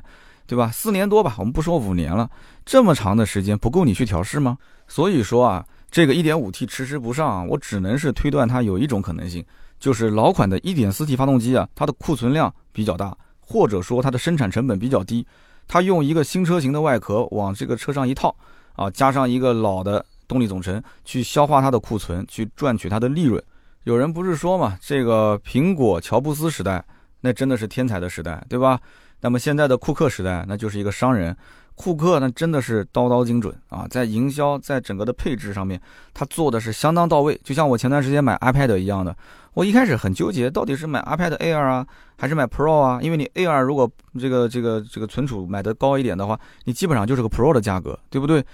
[0.52, 0.70] 对吧？
[0.70, 2.30] 四年多吧，我们不说五年了，
[2.66, 4.58] 这么长的时间不够你去调试吗？
[4.86, 9.46] 所以说啊，这个一点五 T 迟迟不上，我只能是推断它有一种可能性。
[9.80, 15.26] 就是老款的 1.4T 发动机啊，它的库存量比较大，或者说它的生产成本比较低，
[15.70, 18.36] 它用一个新车型的外壳往这个车上一套
[18.76, 23.42] 啊，加上一个老的动力总成去消化它的库存，去赚取它的利润。
[23.86, 26.84] 有人不是说嘛，这个苹果乔布斯时代
[27.22, 28.78] 那真的是天才的时代，对吧？
[29.22, 31.36] 那么现在的库克时代那就是一个商人。
[31.74, 35.82] 库克呢，真的是刀刀精准啊，在营销，在整个的配置上面，
[36.14, 37.40] 他做的是相当到位。
[37.44, 39.16] 就像我前段时间买 iPad 一样的，
[39.54, 41.88] 我一开始很纠结，到底是买 iPad Air 啊，
[42.20, 43.00] 还是买 Pro 啊？
[43.02, 48.46] 因为你 Air 如果这个这个这个存储买的高一点的话，你基本上就是个 Pro 的价格，对不对？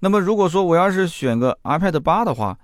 [0.00, 2.56] 那么如果说我要是选个 iPad 八的话，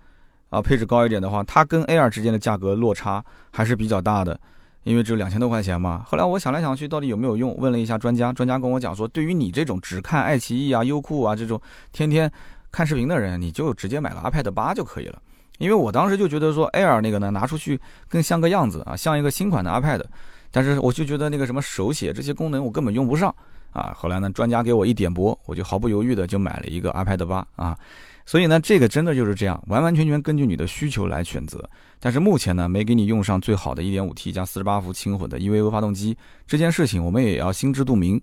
[0.51, 4.38] 啊，配置高一点的话，它跟 Air 之间的价格落差还是比较大的。
[4.85, 7.57] 因为只有两千多块钱嘛，后来我想来想去，到底有没有用？
[7.57, 11.61] 问了一下专家，专家跟我讲说，对于你这种只看爱奇艺啊、优酷啊这种
[11.92, 12.31] 天天
[12.71, 15.21] 看视频的人，你就直接买个 iPad 八就可以了。
[15.59, 20.03] 因为我当时就觉得说 Air 那个呢，拿出去更像个样子啊，像一个新款的 iPad，
[20.51, 23.33] 但是我就觉得那个什么手写这些功能我根本用不上
[23.71, 23.95] 啊。
[23.97, 27.79] 后来呢，专家给我一点拨，我就毫不犹豫的就买了一个 iPad 八啊。
[28.25, 31.69] 所以呢，这个真的就是这样，完完全全根据你的需求来选择。
[31.99, 38.21] 但是目前呢，没给你用上最好的 1.5T 加48伏轻混的 EVO 发动机，这件事情我们也要心知肚明。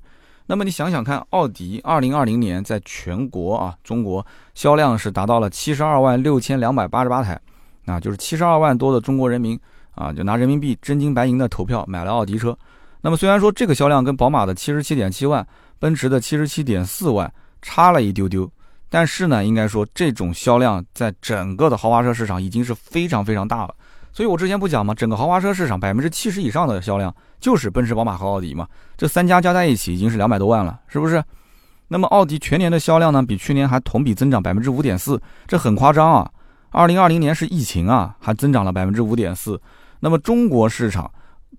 [0.47, 7.39] 那么你想想看，奥迪2020年在全国啊，中国销量是达到了72万6288台，
[7.85, 9.59] 啊，就是72万多的中国人民
[9.93, 12.57] 啊，就拿人民币真金白银的投票买了奥迪车。
[13.01, 17.31] 那么虽然说这个销量跟宝马的77.7万、奔驰的77.4万
[17.61, 18.51] 差了一丢丢。
[18.89, 23.75] 但是呢，应该说这种销量在整个的豪华车市场已经是非常非常大了。
[24.11, 24.93] 所以我之前不讲吗？
[24.93, 28.67] 整个豪华车市场百分之七十以上的销量就是奔驰、宝马和奥迪嘛。
[28.97, 31.23] 这三家加在一起已经是两百多万了，是不是？
[31.89, 36.31] 那么奥迪全年的销量呢，比去年还同比增长百分之五点四，这很夸张啊！
[36.71, 39.61] 二零二零年是疫情啊，还增长了百分之五点四。
[39.99, 41.09] 那么中国市场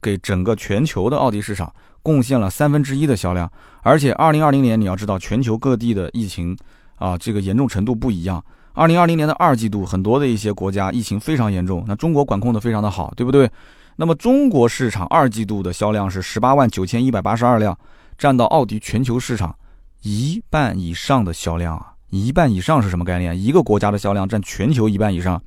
[0.02, 3.50] 给整个全球的奥迪市场贡献了三分之一的销量，
[3.82, 6.56] 而且二零二零年你要知道，全球各地的疫情。
[7.00, 8.44] 啊，这个严重程度不一样。
[8.74, 13.50] 二零二零年的二季度，很多的一些国家疫情非常严重，那中国管控的非常的好，对不对？
[13.96, 17.76] 那么中国市场二季度的销量是十八万九千一百八十二辆，
[18.16, 19.54] 占到奥迪全球市场
[20.02, 21.92] 一半以上的销量啊！
[22.10, 23.38] 一半以上是什么概念？
[23.38, 25.42] 一个国家的销量占全球一半以上。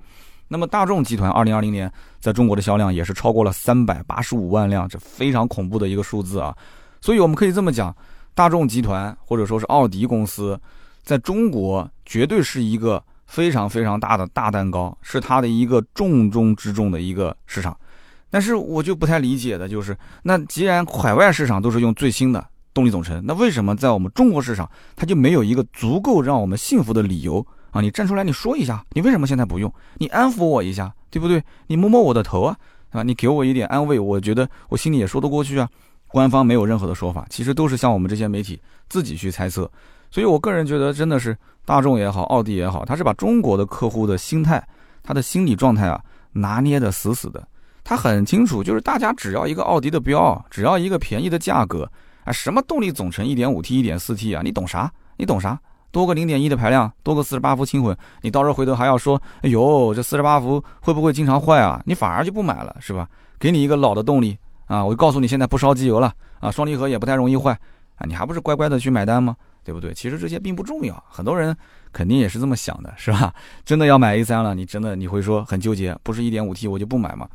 [0.47, 6.55] 那么大众集团二零二零年在中国的销量也是超过了三百八十五万辆，这非常恐怖的一个数字啊！
[6.99, 7.95] 所以我们可以这么讲，
[8.35, 10.59] 大众集团或者说是奥迪公司。
[11.03, 17.77] 在中国，绝对是一个非常非常大的大蛋糕，是它的一个重中之重的一个市场。
[18.29, 22.43] 但是我就不太理解的就是，那既然海外市场都是用最新的
[22.73, 27.79] 动力总成，那为什么在我们中国市场，它就没有一个足够让我们信服的理由啊？
[27.81, 29.71] 你站出来，你说一下，你为什么现在不用？
[29.99, 31.43] 你安抚我一下，对不对？
[31.67, 32.57] 你摸摸我的头啊，
[32.89, 35.69] 啊，你给我一点安慰，我觉得我心里也说得过去啊。
[36.07, 39.69] 官方没有任何的说法，其实都是像我们这些媒体自己去猜测。
[40.13, 41.35] 所以我个人觉得，真的是
[41.65, 44.63] 大众也好，奥迪也好，它是把中国的客户的心态、
[45.01, 45.99] 他的心理状态啊
[46.33, 47.43] 拿捏的死死的。
[47.83, 51.91] 他很清楚，就是大家只要一个奥迪的标，只要一个便宜的价格，
[52.25, 54.91] 啊，什么动力总成 1.5T、1.4T 啊，你懂啥？
[55.17, 55.59] 你懂啥？
[55.89, 61.81] 多个0.1的排量，多个48伏轻混，你到时候回头还要说，哎呦，这48伏会不会经常坏啊？
[61.87, 63.09] 你反而就不买了，是吧？
[63.39, 64.37] 给你一个老的动力
[64.67, 67.57] 啊，我就告诉你现在不烧机油了啊，双离合也不太容易坏
[67.95, 69.35] 啊，你还不是乖乖的去买单吗？
[69.63, 69.93] 对不对？
[69.93, 71.55] 其实这些并不重要，很多人
[71.91, 73.33] 肯定也是这么想的，是吧？
[73.65, 77.27] 真的要买 A3 了，你真的你会说很纠结，不是 1.5T 我就不买吗？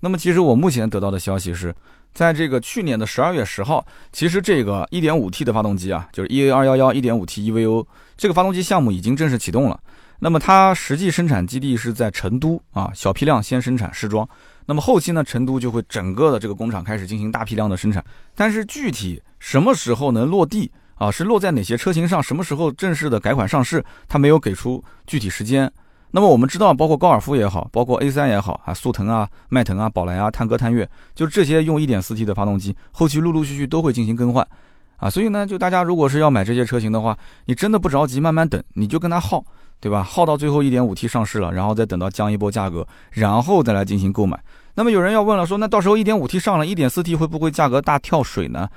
[0.00, 1.74] 那么其实我目前得到的消息是，
[2.14, 9.78] 在这个去年的十二月十号，其实这个 1.5T 的发动机啊，就是 EA211 1.5T EVO 这个发动机项目已经正式启动了。
[10.22, 14.28] 那么它实际生产基地是在成都啊，小批量先生产试装。
[14.66, 18.04] 那么后期呢，成都就会整个的这个工厂开始进行大批量的生产。
[18.34, 20.70] 但是具体什么时候能落地
[21.00, 25.72] 啊，是落在哪些车型上，什么时候正式的改款上市，它没有给出具体时间。
[26.10, 34.46] 那么我们知道，包括高尔夫也好，包括 A3 也好啊，速腾啊、迈腾啊、宝来啊、探歌、探岳，就这些用 1.4T 的发动机，后期陆陆续续都会进行更换
[34.98, 35.08] 啊。
[35.08, 39.42] 所以呢，就大家如果是要买这些车型的话，你真的不着急，慢慢等，你就跟它耗，
[39.80, 40.02] 对吧？
[40.02, 44.38] 耗到最后 1.5T 上市了，然后再等到降一波价格，然后再来进行购买。
[44.74, 48.68] 那么有人要问了，说那到时候 1.5T 上了，1.4T 会不会价格大跳水呢？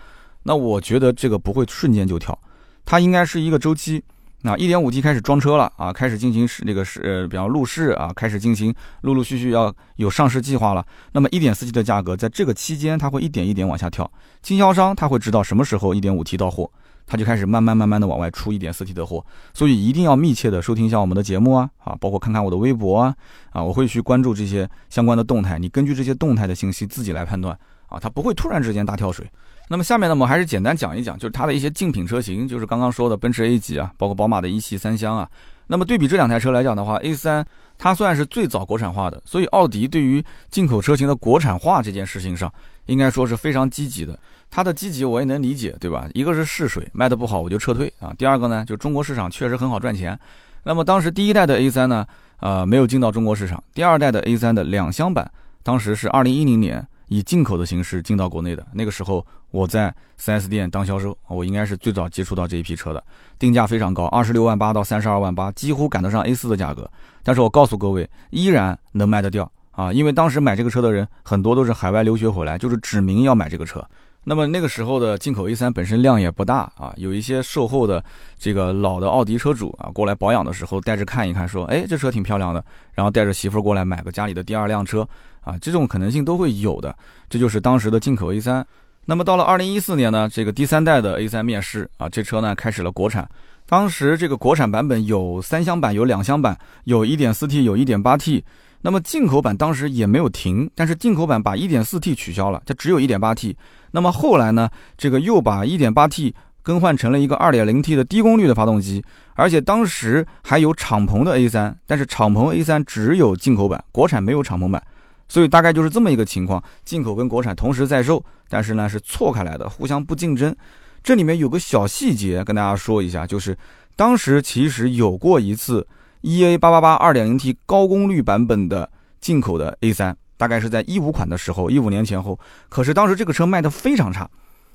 [0.44, 2.38] 那我觉得这个不会瞬间就跳，
[2.86, 4.04] 它应该是一个周期。
[4.46, 10.86] 那一点五 T 开始装车了啊，开始进行是那个是呃，比方路试啊，开始进行陆陆续续要有上市计划了。
[11.14, 14.12] 那么一点四 T 的价格在这个期间，它会一点一点往下跳。
[14.41, 16.70] 经销商他会知道什么时候一点五 T 到货，
[17.08, 19.26] 他就开始慢慢慢慢的往外出一点四 T 的货。
[19.54, 23.16] 所以一定要密切的收听一下我们的节目啊啊，包括看看我的微博啊
[23.52, 25.58] 啊，我会去关注这些相关的动态。
[25.58, 29.26] 你根据这些动态的信息自己来判断啊，它不会突然之间大跳水。
[29.70, 35.28] 那么下面呢，我们还是简单讲一讲，就是它的一些竞品车型，就是刚刚说的奔驰 A 级啊，包括宝马的一系三厢啊。
[35.68, 37.43] 那么对比这两台车来讲的话，A3
[37.78, 42.53] 它算是最早国产化的，所以奥迪对于进口车型的国产化这件事情上，
[42.88, 44.20] 应该说是非常积极的。
[44.51, 46.07] 它的积极我也能理解，对吧？
[46.14, 48.14] 一个是试水，卖的不好我就撤退啊。
[48.18, 50.20] 第二个呢，就中国市场确实很好赚钱。
[50.64, 52.05] 那么当时第一代的 A3 呢，
[52.41, 53.64] 呃，没有进到中国市场。
[53.74, 55.32] 第二代的 A3 的两厢版，
[55.64, 56.86] 当时是二零一零年。
[57.08, 63.04] 以进口的形式进到国内的那个时候，我在 4S 店当销售，我应该是最早接触到这一批车的，
[63.38, 66.89] 定价非常高，二十六万八到三十二万八，几乎赶得上 A4 的价格。
[67.24, 73.84] 但是我告诉各位，依然能卖得掉啊，因为当时买这个车的人很多都是海外留学回来，就是指明要买这个车。
[74.24, 78.04] 那么那个时候的进口 A3 本身量也不大啊，有一些售后的
[78.38, 82.64] 这个老的奥迪车主啊过来保养的时候带着看一看，说，哎，这车挺漂亮的，
[82.94, 85.08] 然后带着媳妇儿过来买个家里的第二辆车。
[85.42, 86.96] 啊，这种可能性都会有的，
[87.30, 88.64] 这就是当时的进口 A3。
[89.04, 93.30] 那么到了二零一四年呢，这个第三代的 A3 面世啊，这车呢开始了国产。
[93.68, 98.46] 当时这个国产版本有三厢版，有两厢版，有一点四 T，有一点八 T。
[98.84, 103.58] 那么进口版当时也没有停，但是进口版把一点四 T 取消了，它只有一点八 T。
[103.92, 109.04] 那么后来呢，这个又把一点八 T 更换成了一个二点零 T 的低功率的发动机，
[109.36, 114.84] 而且当时还有敞篷的 A3，但是敞篷 A3 只有进口版，国产没有敞篷版。
[115.30, 120.56] 所以大概就是这么一个情况，进口跟国产同时在售，但是呢是错开来的，互相不竞争。
[121.02, 123.58] 这里面有个小细节跟大家说一下，就是
[123.96, 125.88] 当时其实有过一次
[126.24, 132.40] EA 八八八二点零 T 高功率版本的进口的 A 三，大概是在一五款的时候，一五年前后。
[132.70, 134.30] 可是当时这个车卖的非常差。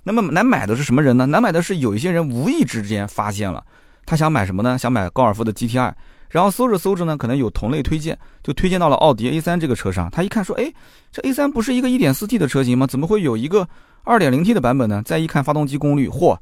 [0.04, 1.26] 那么难买的是什么人呢？
[1.26, 3.64] 难买的是有一些人无意之间发现了，
[4.06, 4.78] 他想买什么呢？
[4.78, 5.92] 想买高尔夫的 GTI。
[6.30, 10.10] 然后搜着搜着呢，可能有同类推荐，就推荐到了奥迪 A3 这个车上。
[10.10, 10.70] 他一看说：“哎，
[11.10, 12.86] 这 A3 不是一个 1.4T 的车型吗？
[12.86, 13.66] 怎么会有一个
[14.04, 16.36] 2.0T 的版本呢？”再一看发动机功率，嚯，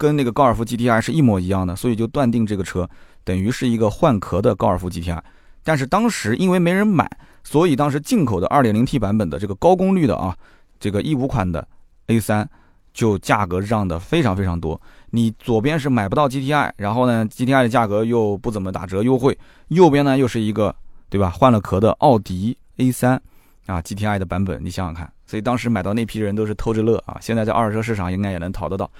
[0.00, 2.88] 跟那个高尔夫 GTI 是一模一样的，所以就断定这个车
[3.22, 5.20] 等于是一个换壳的高尔夫 GTI。
[5.62, 7.06] 但是当时因为没人买，
[7.44, 10.34] 所以当时进口的 2.0T 版本的这个高功率的啊，
[10.78, 11.68] 这个一五款的
[12.06, 12.46] A3
[12.94, 14.80] 就价格让的非常非常多。
[15.10, 19.36] 你左边是买不到 GTI，然后呢，GTI 的价格又不怎么打折优惠，
[19.68, 20.74] 右边呢又是一个，
[21.10, 21.28] 对吧？
[21.28, 23.20] 换了壳的奥迪 A3
[23.66, 27.18] 啊，GTI 的版本，你想想看，所以当时买到那批人都是偷着乐啊。
[27.20, 28.90] 现在在二手车市场应该也能淘得到。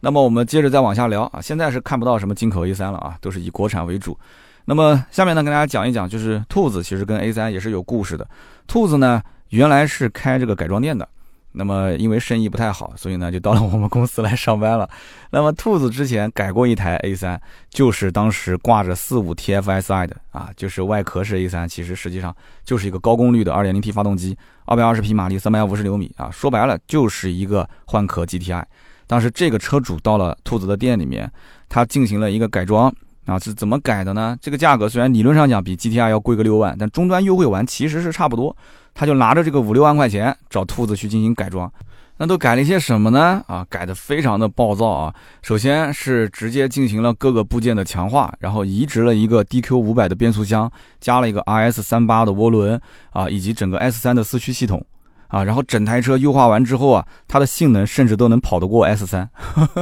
[0.00, 4.18] 那么我们接着再往下聊啊，现在是看不到什么进口 A3 了啊，都是以国产为主。
[4.64, 8.26] 那么下面呢，跟大家讲一讲，就是兔子其实跟 A3 也是有故事的。
[8.66, 11.08] 兔子呢，原来是开这个改装店的。
[11.52, 14.88] 那么因为生意不太好，所以呢就到了我们公司来上班了。
[15.30, 17.36] 那么兔子之前改过一台 A3，
[17.68, 22.32] 就是当时挂着四五 TFSI 的啊，就是外壳是 A3，其实实际上
[22.64, 28.62] 就是一个高功率的 2.0T 发动机，220匹马力，350牛米啊，说白了就是一个换壳 GTI。
[29.10, 31.28] 当时这个车主到了兔子的店里面，
[31.68, 32.94] 他进行了一个改装
[33.26, 34.38] 啊，是怎么改的呢？
[34.40, 38.56] 这个价格虽然理论上讲比 GTR 要贵个六万，但终端优惠完其实是差不多。
[38.94, 41.68] 他就拿着这个五六万块钱找兔子去进行改装，
[42.18, 43.42] 那都改了一些什么呢？
[43.48, 45.12] 啊，改的非常的暴躁啊！
[45.42, 52.80] 首先是直接进行了各个部件的强化，然后移植了一个 DQ 五百的变速箱，加了一个 RS 三八的涡轮
[53.10, 54.84] 啊，以及整个 S 三的四驱系统
[55.30, 59.28] 啊，然后整台车优化完之后啊，它的性能甚至都能跑得过 S 三。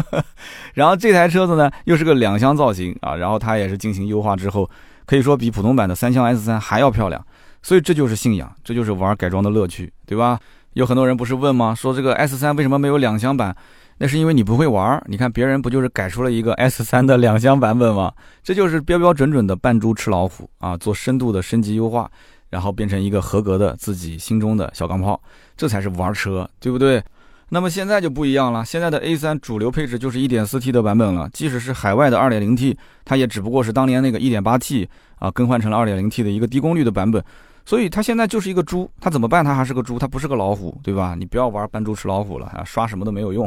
[0.75, 4.71] 然后这台车子呢，又是个两厢造型啊，然后它也是进行优化之后，
[5.05, 7.25] 可以说比普通版的三厢 S 三还要漂亮。
[7.61, 10.39] 所以这就是信仰，这就是玩改装的乐趣，对吧？
[10.75, 11.75] 有很多人不是问吗？
[11.75, 13.57] 说这个 S 三为什么没有两厢版？
[14.01, 15.03] 那是因为你不会玩。
[15.09, 18.13] 你看别人不就是改出了一个 S 三的两厢版本吗？
[18.45, 20.77] 这就是标标准准的扮猪吃老虎啊！
[20.77, 22.09] 做深度的升级优化，
[22.51, 25.21] 然后变成一个合格的自己心中的小钢炮，
[25.57, 27.03] 这才是玩车，对不对？
[27.51, 34.87] 那么现在就不一样了，现在的 A 三主流配置就是 1.4T 的版本了，即使是海外的 2.0T，它也只不过是当年那个 1.8T
[35.19, 37.25] 啊更换成了 2.0T 的一个低功率的版本。
[37.65, 39.45] 所以它现在就是一个猪，它怎么办？
[39.45, 41.15] 它还是个猪，它不是个老虎，对吧？
[41.15, 43.47] 你不要玩扮猪吃老虎了啊，刷什么都没有用。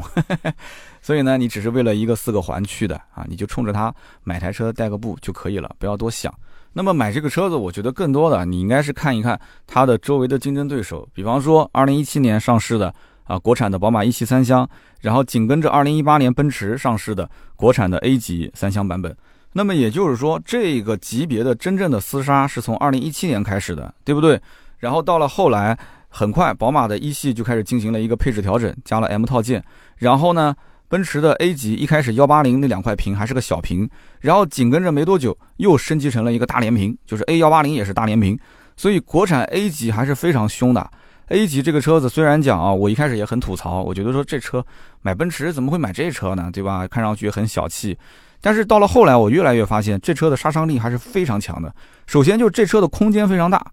[1.01, 3.91] 所以呢，你只是为了一个四个环去的啊，你就冲着它
[4.23, 6.31] 买台车带个步就可以了，不要多想。
[6.73, 12.93] 那么买这个车子，我觉得更多的你应该是看一看它的周围的竞争对手，比方说二零一七年上市的
[13.25, 14.67] 啊国产的宝马一系三厢，
[15.01, 19.15] 然后紧跟着二零一八年奔驰上市的国产的 A 级三厢版本。
[19.53, 24.41] 那么也就是说，这个级别的真正的厮杀是从二零一七年开始的，对不对？
[24.77, 29.61] 然后到了后来，很快宝马的一系就开始进行了一个配置调整，加了 M 套件。
[29.97, 30.55] 然后呢，
[30.91, 33.89] 奔驰的 A 级一开始幺八零那两块屏还是个小屏，
[34.19, 38.37] 然后紧跟着没多久又升级成了一个大连屏，就是 A 幺八零也是大连屏。
[38.75, 40.85] 所以国产 A 级还是非常凶的。
[41.29, 44.61] A 级这个车子虽然讲啊，我一开始也很吐槽，我觉得说这车
[45.01, 46.49] 买奔驰怎么会买这车呢？
[46.51, 46.85] 对吧？
[46.85, 47.97] 看上去很小气。
[48.41, 51.73] 但是到了后来，我越来越发现这车的杀伤力还是非常强的。
[52.05, 53.65] 首先就是这车的空间非常大，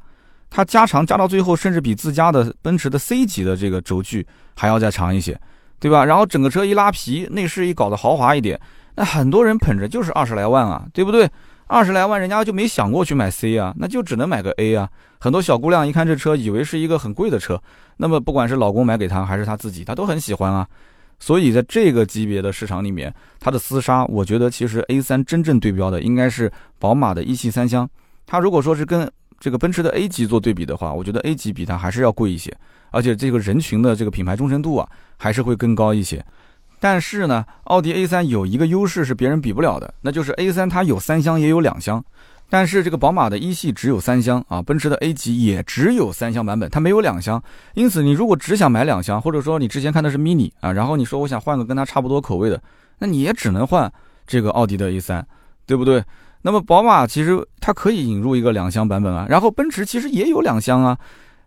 [0.49, 5.37] 它加长加到最后，甚至比自家的奔驰的 C 级的这个轴距还要再长一些，
[5.81, 6.05] 对吧？
[6.05, 8.61] 然后整个车一拉皮，内饰一搞得豪华一点，
[8.97, 11.29] 那很多人捧着就是二十来万啊，对不对？
[11.67, 14.89] 二十来万人家就没想过去买 C 啊，那就只能买个 A 啊。
[15.21, 17.61] 很多小姑娘一看这车，以为是一个很贵的车，
[17.99, 20.67] 那么不管是老公买给她还是她自己，她都很喜欢啊。
[21.19, 27.89] 所以在这个级别的市场里面，它的厮杀，我觉得其实 A 三真正对标的应该是宝马的一系三厢。
[28.25, 29.11] 它如果说是跟
[29.41, 32.55] 这个奔驰的 A 级做对比的话，我觉得 A 级比它还是要贵一些，
[32.91, 36.25] 而且这个人群的这个品牌忠诚度啊，还是会更高一些。
[36.81, 42.05] 但是呢，奥迪 A3 有一个优势是别人比不了的，那就是 A3 它有三厢也有两厢。
[42.51, 47.43] 但是这个宝马的一系只有三厢啊，奔驰的 A 级也只有三厢版本，它没有两厢。
[47.75, 52.61] 因此，你如果只想买两厢，或者说你之前看的是 Mini 啊，然后你说我想换个跟它差不多口味的，
[53.01, 53.93] 那你也只能换
[54.27, 55.23] 这个奥迪的 A3，
[55.67, 56.03] 对不对？
[56.43, 60.97] 那么宝马其实它可以引入一个两厢版本啊，然后奔驰其实也有两厢啊，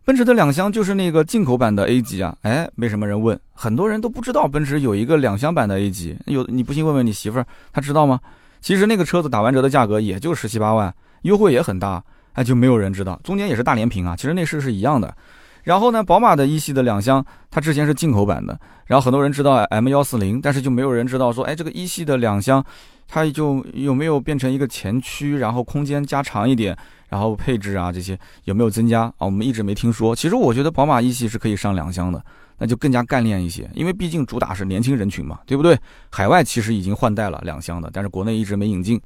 [0.04, 8.20] 奔驰的两厢就是那个进口版的 A 级啊，哎，没什么人问，很多人都不知道奔驰有一个两厢版的 A 级，有你不信问问你媳妇儿，她知道吗？
[8.60, 13.20] 其实那个车子打完折的价格也就十七八万，优惠也很大，哎，就没有人知道。
[13.24, 15.16] 中间也是大连屏啊，其实内饰是一样的。
[15.64, 22.64] 然后呢，宝马的一系的两厢，它之前是进口版的，然后很多人知道 M 幺四零，但是就没有人知道说，哎，这个一系的两厢，
[23.08, 26.78] 它就有没有变成一个前驱，然后空间加长一点，
[27.10, 29.14] 然后配置啊这些有没有增加啊？
[29.20, 30.16] 我们一直没听说。
[30.16, 32.24] 其实我觉得宝马一系是可以上两厢的。
[32.64, 35.76] 那就更加干练一些，因为毕竟主打是年轻人群嘛，对不对？
[36.12, 39.02] 海外其实已经换代了两厢的，但是国内一直没引进。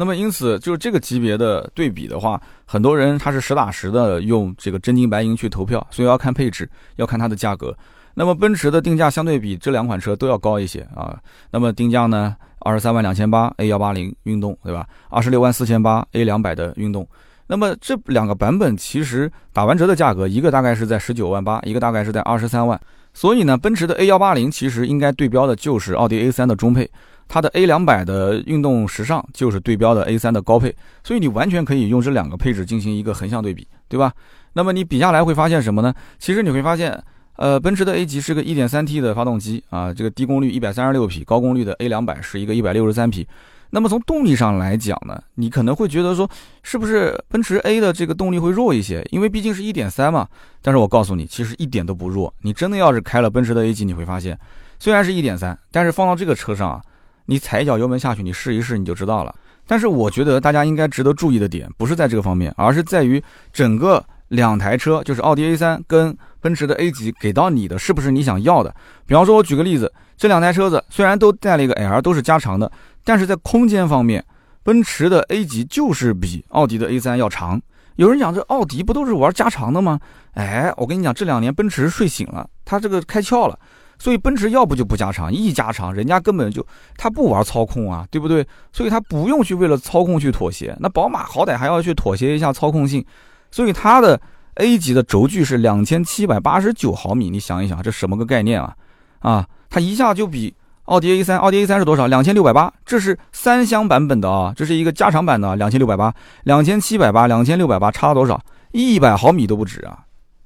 [0.00, 7.76] 那么因此，就是这个级别的对比的话，很多人他是实打实的用这个真金白银去投票，所以要看配置，要看它的价格。
[8.14, 11.20] 那么奔驰的定价相对比这两款车都要高一些啊。
[11.50, 14.88] 那么定价呢，二十三万两千八 A 幺八零运动，对吧？
[15.10, 17.06] 二十六万四千八 A 两百的运动。
[17.46, 22.80] 那么这两个版本其实打完折的价格，一个大概是在十九万八，一个大概是在二十三万。
[23.12, 26.90] 所以呢，奔驰的 A 幺八零其实应该对标的就是奥迪 A 三的中配，
[27.32, 30.74] 它的 A 两百的运动时尚就是对标的 A 三的高配，
[31.04, 34.12] 所以你完全可以用这两个配置进行一个横向对比，对吧？
[34.54, 35.94] 那么你比下来会发现什么呢？
[36.18, 37.00] 其实你会发现，
[37.36, 43.28] 呃，奔驰的 A 级是个 1.3T 的发动机啊，这个低功率136匹，高功率的 A 两百是一个163匹。
[43.70, 46.28] 那么从动力上来讲呢，你可能会觉得说，
[46.64, 49.06] 是不是奔驰 A 的这个动力会弱一些？
[49.12, 50.26] 因为毕竟是一点三嘛。
[50.60, 52.34] 但是我告诉你，其实一点都不弱。
[52.42, 54.36] 你真的要是开了奔驰的 A 级，你会发现，
[54.80, 56.82] 虽然是一点三，但是放到这个车上啊，
[57.30, 59.32] 你踩一脚油门下去，你试一试你就知道了。
[59.64, 63.22] 但是我觉得大家应该值得注意的点，不是在这个方面，而是在于
[63.52, 68.74] 整个两台车，就是奥迪 A 三跟奔驰的 A 级给到你的是不是你想要的？
[69.06, 72.68] 比方说，我举个例子，这两台车子虽然都带了一个 L，都是加长的，
[73.04, 74.24] 但是在空间方面，
[74.64, 77.62] 奔驰的 A 级就是比奥迪的 A3 要长。
[77.94, 80.00] 有人讲这奥迪不都是玩加长的吗？
[80.32, 83.56] 哎，我跟你讲，这两年奔驰睡醒了，它这个开窍了。
[84.00, 88.44] 所以奔驰要不就不加长，一加长，人家根本就他不玩操控啊，对不对？
[88.72, 90.74] 所以他不用去为了操控去妥协。
[90.80, 93.04] 那宝马好歹还要去妥协一下操控性，
[93.50, 94.18] 所以它的
[94.54, 98.74] A 级的轴距是两千七百八十九毫米，你想一想，这什么个概念啊？
[99.18, 102.06] 啊，它一下就比奥迪 A3，奥迪 A3 是多少？
[102.06, 106.12] 两千六百八，这是三厢版本的啊，这是一个加长版的，两千六百八，
[106.44, 108.40] 两千七百八，两千六百八，差多少？
[108.72, 109.98] 一百毫米都不止啊！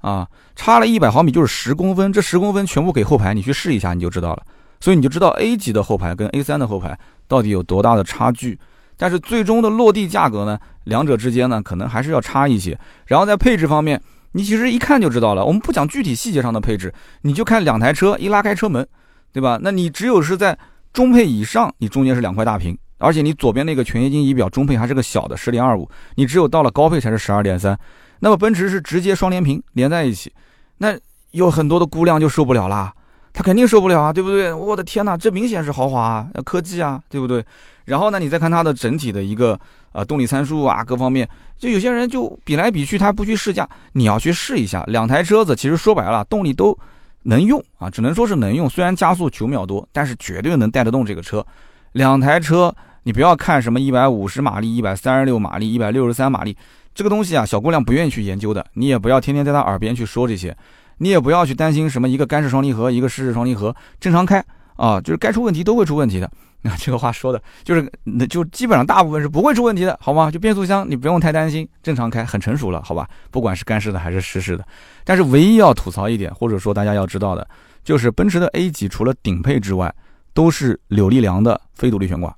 [0.05, 4.43] 啊，差了一百毫米就是十公分，这十公分全部给后排，你去试一下你就知道了。
[4.79, 6.95] 所以你就知道 A 级的后排跟 A 三的后排
[7.27, 8.59] 到底有多大的差距。
[8.97, 12.77] 但是最终的落地价格呢，两者之间呢可能还是要差一些。
[13.07, 13.99] 然后在配置方面，
[14.33, 15.43] 你其实一看就知道了。
[15.43, 16.93] 我们不讲具体细节上的配置，
[17.23, 18.87] 你就看两台车一拉开车门，
[19.33, 19.57] 对吧？
[19.59, 20.55] 那你只有是在
[20.93, 27.75] 中配以上，你中间是两块大屏，而且你左边那个全液晶仪表中配还是个小的十点二五，你只有到了高配才是十二点三。
[28.19, 30.31] 那么奔驰是直接双联屏连在一起，
[30.77, 30.97] 那
[31.31, 32.93] 有很多的姑娘就受不了啦，
[33.33, 34.53] 她肯定受不了啊，对不对？
[34.53, 37.43] 我的天哪，这明显是豪华啊，科技啊，对不对？
[37.83, 39.59] 然后呢，你再看它的整体的一个
[39.91, 44.83] 呃动力参数啊，各方面，就有些人就比来比去，他不去试驾，你要去试一下。
[44.87, 46.77] 两台车子其实说白了，动力都
[47.23, 48.69] 能用啊，只能说是能用。
[48.69, 51.45] 虽然加速九秒多，但是绝对能带得动这个车。
[51.91, 56.57] 两台车，你不要看什么一百五十马力、一百三十六马力、一百六十三马力。
[56.95, 60.55] 这个东西啊，小姑娘不愿意去研究的，你也不要天天在她耳边去说这些，
[60.99, 64.43] 你也不要去担心什么一个干式双离合，一个湿式双离合，正常开
[64.77, 66.31] 啊，就是该出问题都会出问题的。
[66.61, 70.31] 那这个话说的就是，那就基本上大部分是不会出问题的，好吗？
[70.31, 73.07] 就变速箱你不用太担心，正常开很成熟了，好吧？
[73.29, 74.65] 不管是干式的还是湿式的，
[75.03, 77.45] 但是唯一要吐槽一点，或者说大家要知道的，
[77.83, 79.93] 就是奔驰的 A 级除了顶配之外，
[80.33, 82.33] 都是扭力梁的非独立悬挂，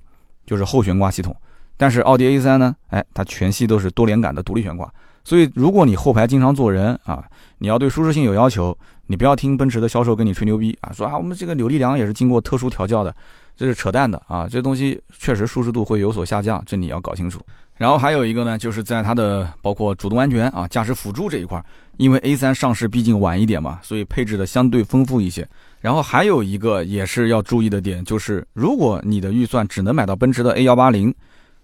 [0.46, 1.34] 就是后悬挂系统。
[1.78, 2.76] 但是奥迪 A3 呢？
[2.90, 4.92] 哎，它全系都是多连杆的独立悬挂，
[5.24, 7.24] 所以如果你后排经常坐人啊，
[7.60, 8.76] 你要对舒适性有要求，
[9.06, 13.16] 你不要听奔驰的销售跟你吹牛逼啊，说啊我们这个扭力梁也是经过特殊调教的，
[13.56, 17.40] 这是扯淡的啊，这东西确实舒适度会有所下降，这你要搞清楚。
[17.76, 21.64] 然后还有一个呢，就是在它的包括主动安全啊、驾驶辅助这一块，
[21.98, 25.48] 因为 A3 上市毕竟晚一点嘛，所以配置的相对丰富一些。
[25.80, 31.14] 然后还有一个也是要注意的点，就是如果你的预算只能买到奔驰的 A180。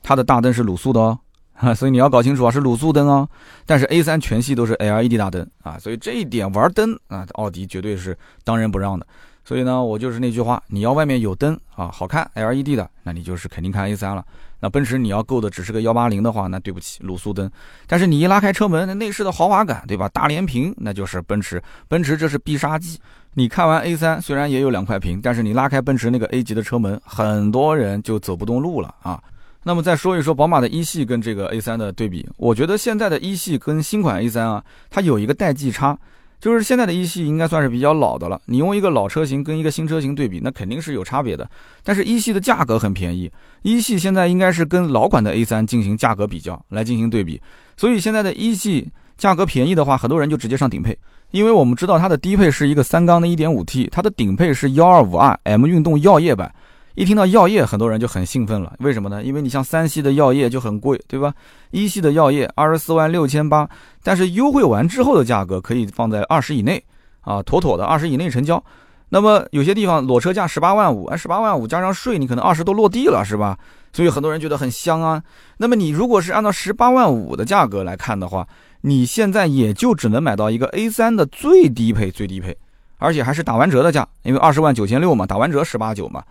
[0.03, 1.17] 它的大灯是卤素的哦，
[1.75, 3.27] 所以你要搞清楚啊，是卤素灯哦。
[3.65, 9.07] 但是 A3 全系都是 LED 大灯啊，所以这一点玩灯啊，奥迪绝对是当仁不让的。
[9.45, 14.23] 所以呢，我就是那句话，你要外面有灯啊，好看 LED 的，那你就是肯定看 A3 了。
[14.61, 17.51] 那奔驰你要够的只是个幺八零的话，那对不起，卤素灯。
[17.85, 20.07] 但是你一拉开车门，那内饰的豪华感，对吧？
[20.09, 21.61] 大连屏，那就是奔驰。
[21.89, 22.97] 奔驰这是必杀技。
[23.33, 29.21] 你看完 A3，虽然也有两块屏，但是你拉开奔驰那个 A 级的车门，很多人就走不动路了啊。
[29.63, 35.97] 那么再说一说宝马的一系跟这个 A3 的对比，我觉得现在的一系跟新款 A3 啊，它有一个代际差，
[36.39, 38.41] 就是现在的一系应该算是比较老的了。
[38.47, 41.49] 你用一个老车型跟一个新车型对比，那肯定是有差别的。
[41.81, 47.41] 但是一系的价格很便宜，一系现在应该是跟老款的 A3 进行价格比较来进行对比。
[47.77, 50.97] 所以现在的一系价格便宜的话，很多人就直接上顶配，
[51.31, 56.53] 因为我们知道它的低配是一个三缸的 1.5T，它的顶配是 125R M 运动耀夜版。
[56.95, 58.73] 一听到药业，很多人就很兴奋了。
[58.79, 59.23] 为什么呢？
[59.23, 61.33] 因为你像三系的药业就很贵，对吧？
[61.71, 63.67] 一系的药业二十四万六千八，
[64.03, 66.83] 但是优惠完之后的价格可以放在二十以内
[67.21, 68.63] 啊，妥妥的二十以内成交。
[69.09, 73.57] 那么有些地方裸车价十八万五，哎，十八万五加上税，你可能二十都落地了，是吧？
[73.91, 75.21] 所以很多人觉得很香啊。
[75.57, 78.47] 那么你如果是按照十八万五的价格来看的话，
[78.81, 82.55] 你现在也就只能买到一个 A 三的最低配，最低配，
[82.97, 86.23] 而且还是打完折的价，因为二十万九千六嘛，打完折十八九嘛。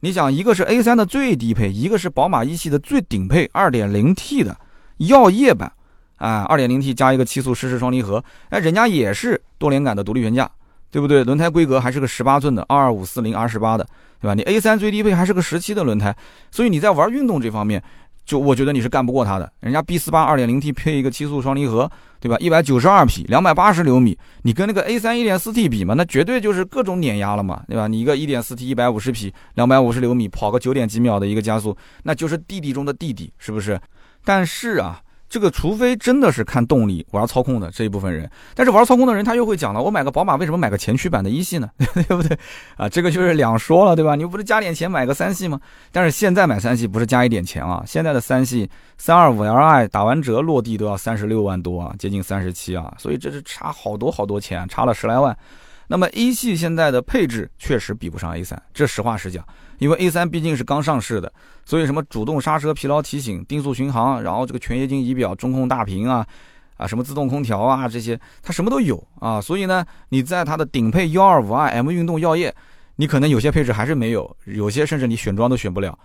[0.00, 4.56] 你想，一个是 A3 的最低配，一个是宝马一系的最顶配 2.0T 的
[4.96, 5.70] 耀夜版，
[6.16, 10.50] 啊，2.0T 加一个七速湿式双离合，哎，人家也是多连杆的独立悬架，
[10.90, 11.22] 对不对？
[11.22, 13.86] 轮胎规格还是个十八寸的22540 R18 的，
[14.20, 14.34] 对吧？
[14.34, 16.16] 你 A3 最低配还是个十七的轮胎，
[16.50, 17.82] 所以你在玩运动这方面。
[18.26, 21.90] 就我觉得你是干不过他的，人家 B 四八二点零 T 配一个七速双离合，
[22.20, 22.36] 对吧？
[22.38, 27.88] 一百九十二匹，两百八十牛米，你跟那个 A 三一点四 T 比嘛，那绝对就是各种碾压了嘛，对吧？
[27.88, 33.80] 你一个一点四 T 一百五十匹，两百五十牛米，跑个九点几秒的一个加速，那就是弟弟中的弟弟，是不是？
[34.22, 35.00] 但是啊，
[35.30, 41.70] 这个除非真的是看动力玩操控的这一部分人，但是玩操控的人他又会讲了，我买个宝马为什么买个前驱版的一系呢？
[41.78, 42.36] 对不对？
[42.76, 44.16] 啊，这个就是两说了，对吧？
[44.16, 45.60] 你不是加点钱买个三系吗？
[45.92, 48.68] 但是现在买三系不是加一点钱啊，现在的三系
[48.98, 55.36] 三二五 Li 打完折落地都要三十六万多啊，接近三十七啊，所以这是差好多好多钱，差了十来万。
[55.92, 59.44] 那么一系现在的配置确实比不上 A 三，这实话实讲，
[59.78, 61.32] 因为 A 三毕竟是刚上市的，
[61.64, 66.24] 所以什么主动刹车、疲劳提醒、定速巡航，然后这个全液晶仪表、中控大屏啊，
[66.76, 69.40] 啊什么自动空调啊这些，它什么都有啊。
[69.40, 72.54] 所以呢，你在它的顶配幺二五 i M 运动耀夜，
[72.94, 75.98] 你可能有些配置还是没有，有些甚至你选装都选不了。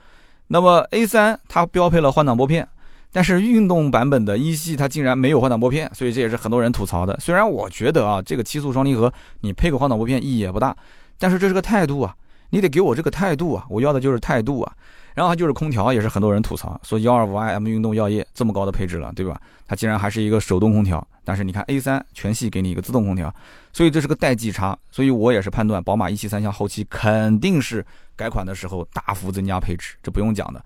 [0.47, 2.67] 那么 A 三它标配了换挡拨片。
[3.15, 7.17] 但是运动版本的一系它竟然没有换挡拨片，所以这也是很多人吐槽的。
[7.17, 10.75] 虽然我觉得啊，这个七速双离合你配个换挡拨片意义也不大，
[11.17, 12.13] 但是这是个态度啊，
[12.49, 14.73] 你得给我这个态度啊，我要的就是态度啊。
[15.13, 19.39] 然后就是空调，也是很多人吐槽说幺二五 i M 运动耀夜这么高的配置了，对吧？
[19.65, 21.07] 它竟然还是一个手动空调。
[21.23, 23.33] 但是你看 A 三全系给你一个自动空调，
[23.71, 24.77] 所以这是个代际差。
[24.91, 27.85] 所以我也是判断宝马一系三厢后期肯定是
[28.17, 30.61] 改款的时候大幅增加配置，这不用讲的。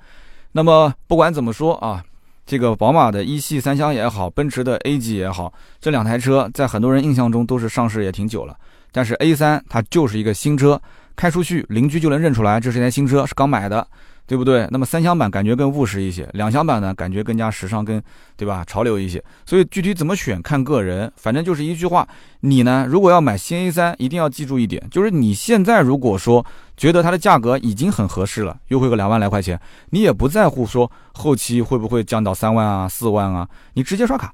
[0.51, 2.03] 那么不管怎么说啊。
[2.49, 8.57] 这个宝马的一系三厢也好，奔驰的 A 级也好，这两台车在很多人印象中都是上市也挺久了。
[8.91, 10.81] 但是 A 三它就是一个新车，
[11.15, 13.87] 开出去邻居就能认出来这是一台新车，是刚买的。
[14.29, 14.67] 对不对？
[14.69, 17.99] 那么三厢版感觉更务实一些，两厢版呢感觉更加时尚，跟
[18.37, 18.63] 对吧？
[18.63, 19.23] 潮流一些。
[19.43, 22.07] 所以具体怎么选看个人，反正就是一句话，
[22.41, 26.45] 你呢如果要买新 A 三，一定要记住一点，就是你现在如果说
[26.77, 29.59] 觉得它的价格已经很合适了，优惠个两万来块钱，
[29.89, 34.31] 你也不在乎说后期会不会降到三万啊、四万啊，你直接刷卡。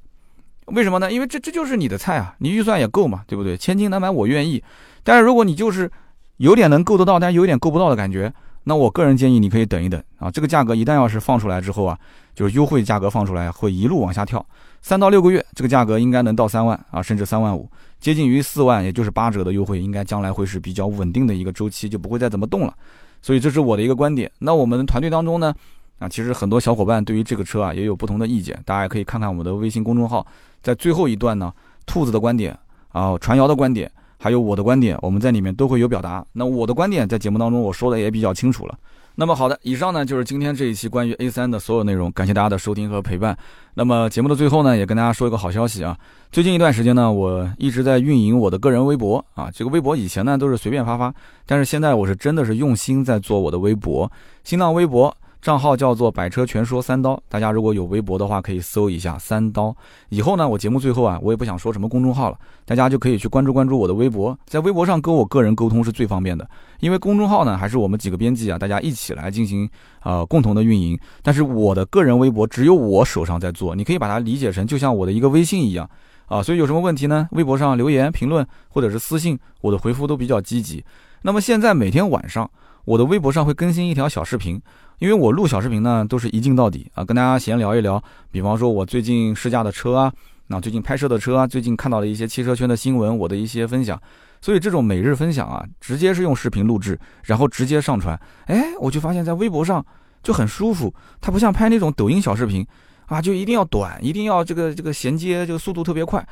[0.65, 1.09] 为什么呢？
[1.09, 3.55] 因为这这就是你的菜啊，你预算也够嘛，对不对？
[3.55, 4.61] 千金难买我愿意。
[5.05, 5.89] 但是如果你就是
[6.35, 8.33] 有点能够得到，但有点够不到的感觉。
[8.65, 11.97] 那我个人建议你可以等一等啊，这个价格一旦要是放出来之后啊，
[12.33, 14.43] 就是优惠价格放出来会一路往下跳，
[14.81, 22.73] 三到六个月这个价格应该能到三万啊，甚至三万五，接近于四万，也就是八折的优惠，应该将来会是比较稳定的一个周期，就不会再怎么动了。
[23.21, 24.31] 所以这是我的一个观点。
[24.39, 25.53] 那我们团队当中呢，
[25.99, 30.25] 啊，其实很多小伙伴对于这个车啊也有不同的意见，大家也可以看看我们的微信公众号，
[30.63, 31.53] 在最后一段呢，
[31.85, 32.57] 兔子的观点
[32.91, 33.91] 啊，传谣的观点。
[34.17, 36.25] 还有我的观点，我们在里面都会有表达。
[36.33, 38.77] 那我的观点在节目当中我说的也比较清楚了。
[39.17, 43.37] 那么好的，以上呢就是今天这一期关于 A3 的所有内容，感谢大家的收听和陪伴。
[43.75, 45.97] 那么节目的最后呢，也跟大家说一个好消息啊，
[46.31, 51.13] 最近一段时间呢，我一直在运营我的个人微博啊，这个微博以前呢都是随便发发，
[51.45, 54.11] 但是现在我是真的是用心在做我的微博，
[54.43, 55.15] 新浪微博。
[55.45, 59.77] 账号叫做“百车全说三刀”，大家如果有微博的话，可以搜一下“三刀”。
[60.09, 66.49] 以后呢，我节目最后啊，我也不想说什么公众号了，大家就可以去关注关注我的微博，在微博上跟我个人沟通是最方便的。
[66.79, 69.69] 因为公众号呢，还是我们几个编辑啊，大家一起来进行
[70.01, 70.99] 呃共同的运营。
[71.21, 75.87] 但是我的个人微博只有我手上在做，你可以把它理解成就像我的一个微信一样
[76.25, 76.41] 啊。
[76.41, 77.29] 所以有什么问题呢？
[77.33, 80.83] 微博上留言评论或者是私信，我的回复都比较积极。
[81.21, 82.49] 那么现在每天晚上，
[82.85, 84.59] 我的微博上会更新一条小视频。
[84.99, 90.13] 因为我录小视频呢，都是一镜到底啊，跟大家闲聊一聊，比方说我最近试驾的车啊，
[90.47, 94.01] 那最近拍摄的车啊，最近看到的一些汽车圈的新闻，我的一些分享，
[94.41, 99.85] 所以这种每日分享啊，直接是用视频录制，然后直接上传，哎，我就发现，在微博上
[100.23, 102.65] 就很舒服，它不像拍那种抖音小视频
[103.07, 106.25] 啊，就一定要短，一定要这个这个衔接这个速度特别快，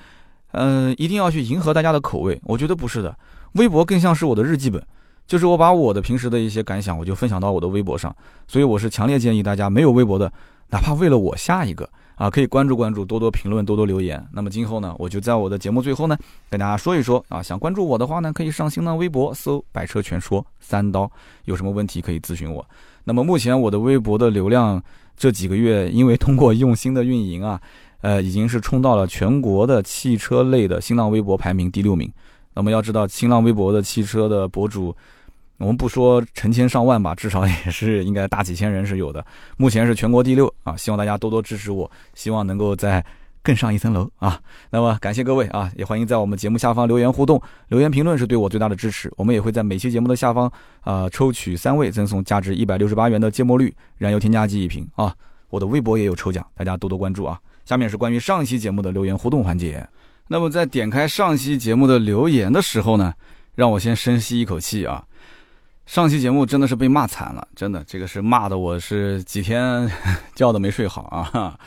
[0.52, 3.16] 嗯，一定要去迎合大家的口味，我觉得不是的，
[3.54, 4.82] 微博更像是我的日记本。
[5.26, 8.16] 就是我把我的平时的一些感想，我就分享到我的微博上，
[8.48, 10.32] 所以我是强烈建议大家没有微博的，
[10.70, 14.24] 哪怕为了我下一个啊，可以关注关注，多多评论，多多留言。
[14.34, 16.18] 那么今后呢，我就在我的节目最后呢，
[16.50, 21.10] 跟大家说一说啊，想关注我的话呢，可以上新浪微博搜“百车全说三刀”，
[21.46, 22.64] 有什么问题可以咨询我。
[23.06, 24.82] 那么目前我的微博的流量
[25.18, 27.60] 这几个月，因为通过用心的运营啊，
[28.02, 32.12] 呃，已经是冲到了全国的汽车类的新浪微博排名第六名。
[32.54, 34.96] 那么要知道，新浪微博的汽车的博主，
[35.58, 39.26] 我们不说成千上万吧，至少也是应该大几千人是有的。
[39.58, 43.04] 目前是全国第六啊，希望大家多多支持我，希望能够再
[43.42, 44.40] 更上一层楼啊。
[44.70, 49.12] 那么感谢各位啊，也欢迎在我们节目下方留言互动，留言评论是对我最大的支持。
[49.18, 50.52] 我们也会在每期节目的下方
[50.82, 55.14] 啊抽取三位赠送价值一百六十八元的芥末绿燃油添加剂一瓶啊。
[55.50, 57.40] 我的微博也有抽奖，大家多多关注啊。
[57.66, 59.88] 下面是关于上一期节目的留言互动环节。
[60.28, 63.14] 那么在点开上期节目的留言的时候呢，
[63.56, 65.04] 让我先深吸一口气啊！
[65.86, 69.90] 上期节目真的是被骂惨了，真的，这个是骂的我是几天
[70.34, 71.60] 觉都没睡好啊！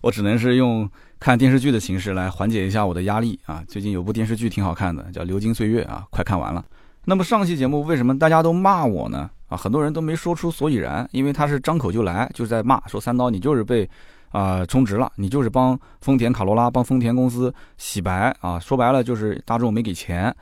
[0.00, 0.88] 我只能是用
[1.20, 3.62] 看电视剧的形式来缓解一下我的压力啊！
[3.68, 6.64] 最近有部电视剧挺好看的，叫《流金岁月》啊，快看完了。
[7.04, 9.28] 那么上期节目为什么大家都骂我呢？
[9.48, 13.88] 啊，很多人都没说出所以然，因为他是张口就来，就是在骂，说三刀你就是被
[14.30, 20.34] 啊充值了，你就是帮丰田卡罗拉、帮丰田公司洗白啊，说白了就是大众没给钱。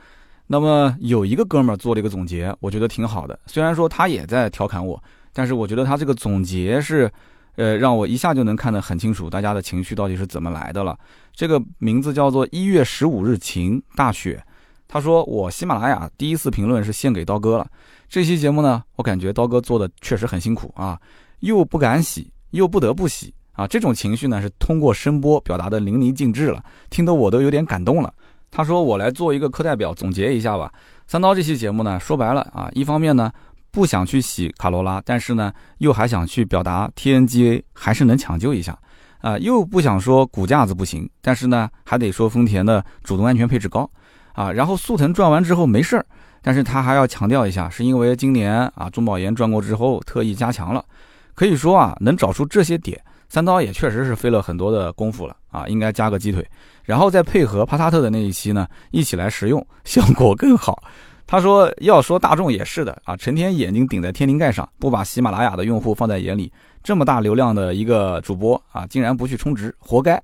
[0.47, 3.37] 那么有一个哥们儿做了一个总结，我觉得挺好的。
[3.47, 5.01] 虽然说他也在调侃我，
[5.33, 7.11] 但是我觉得他这个总结是，
[7.57, 10.97] 呃，让我一下就能看得很清楚，大家的情绪到底是怎么来的了。
[11.33, 14.41] 这个名字叫做一月十五日晴大雪。
[14.87, 17.67] 他说我喜马拉雅第一次评论是献给刀哥了。
[18.07, 20.97] 这期节目呢，我感觉刀哥做的确实很辛苦啊，
[21.41, 28.13] 又不敢洗，又不得不洗啊，这种情绪呢是通过声波表达的淋漓尽致了，听得我都有点感动了。
[28.51, 30.71] 他说：“我来做一个课代表，总结一下吧。
[31.07, 33.31] 三刀这期节目呢，说白了啊，一方面呢
[33.71, 38.77] 不想去洗卡罗拉，但是呢又还想去表达 TNGA 还是能抢救一下，
[39.21, 43.89] 啊，又不想说骨架子不行，但是呢还得说丰田的主动安全配置高，
[44.33, 46.05] 啊，然后速腾转完之后没事儿，
[46.41, 50.85] 但是他还要强调一下，是因为今年啊中保研转过之后特意加强了，
[51.33, 56.45] 可以说啊能找出这些点。”三刀也确实是费了很多的功夫了啊，应该加个鸡腿，
[56.83, 60.81] 然后再配合帕萨特的那一期呢，一起来食用，效果更好。
[61.25, 66.49] 他说要说大众也是的啊，成天眼睛顶在天灵盖上，不把喜马拉雅的用户放在眼里，
[66.81, 70.21] 这么大流量的一个主播啊，竟然不去充值，活该。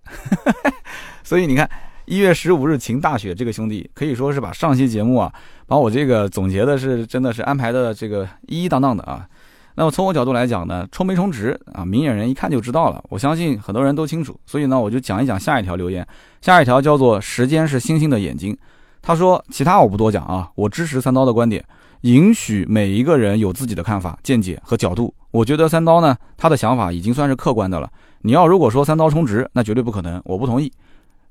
[1.22, 1.70] 所以你看，
[2.06, 5.34] 一月十五日晴大雪，这个兄弟可以说是把上期节目啊，
[5.68, 9.28] 把我这个总结的是真的是安排的这个一一当当的啊。
[9.76, 13.04] 那么从我角度来讲呢，充没充值啊，明眼人一看就知道了。
[13.10, 16.08] 我相信很多人都清楚，所以呢，我就讲一讲下一条留言。
[16.42, 18.56] 下一条叫做“时间是星星的眼睛”。
[19.02, 21.66] 他说：“其他我不多讲啊，我支持三刀的观点，
[22.02, 25.14] 允许每一个人有自己的看法、见解和角度。
[25.32, 27.90] 我觉得三刀呢，他的想法已经算是客观的了。
[28.22, 30.72] 你要如果说三刀充值，那绝对不可能，我不同意。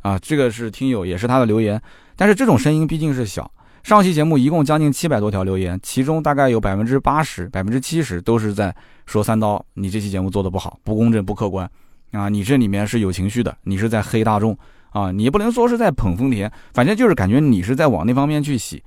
[0.00, 1.80] 啊，这个是听友也是他的留言，
[2.16, 3.48] 但是这种声音毕竟是小。”
[3.82, 8.74] 上期节目一共将近七百多条留言，其中大概有百分之八十、百分之七十都是在
[9.06, 11.68] 说三刀，你这期节目做的不好，不公正、不客观
[12.12, 12.28] 啊！
[12.28, 14.56] 你这里面是有情绪的，你是在黑大众
[14.90, 15.10] 啊！
[15.10, 18.80] 你不能说是在捧丰田，反正就是感觉你是在往那方面去洗。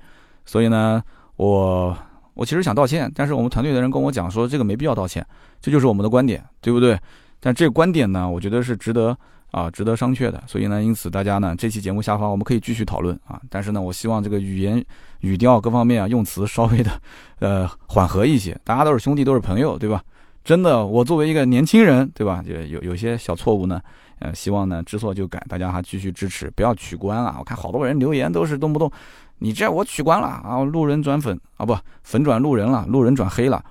[0.46, 1.02] 所以呢，
[1.36, 1.94] 我
[2.32, 5.24] 我其实想道歉，但是我们团队的人跟我讲说这个没必要道歉，
[5.60, 6.98] 这就是我们的观点，对不对？
[7.38, 9.16] 但这个观点呢，我觉得是值得。
[9.50, 13.40] 啊，值得商榷的，所以呢，因此大家呢，这期节目下方我们可以继续讨论啊。
[13.48, 14.84] 但是呢，我希望这个语言、
[15.20, 16.90] 语调各方面啊，用词稍微的，
[17.38, 18.58] 呃，缓和一些。
[18.64, 20.02] 大家都是兄弟，都是朋友，对吧？
[20.44, 22.42] 真的，我作为一个年轻人，对吧？
[22.46, 23.80] 就有有些小错误呢，
[24.18, 27.36] 呃，希望呢知错就改，大家还继续支持，不要取关啊。
[27.38, 28.90] 我看好多人留言都是动不动，
[29.38, 33.64] 你这我取关了啊，路人转粉啊，不粉转路人了，路人转黑了。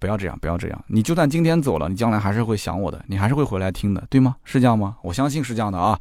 [0.00, 0.84] 不要这样，不要这样。
[0.88, 4.34] 你就算今天走了，你将来还是会想我的，你还是会回来听的，对吗？
[4.42, 4.96] 是这样吗？
[5.02, 6.00] 我相信是这样的啊。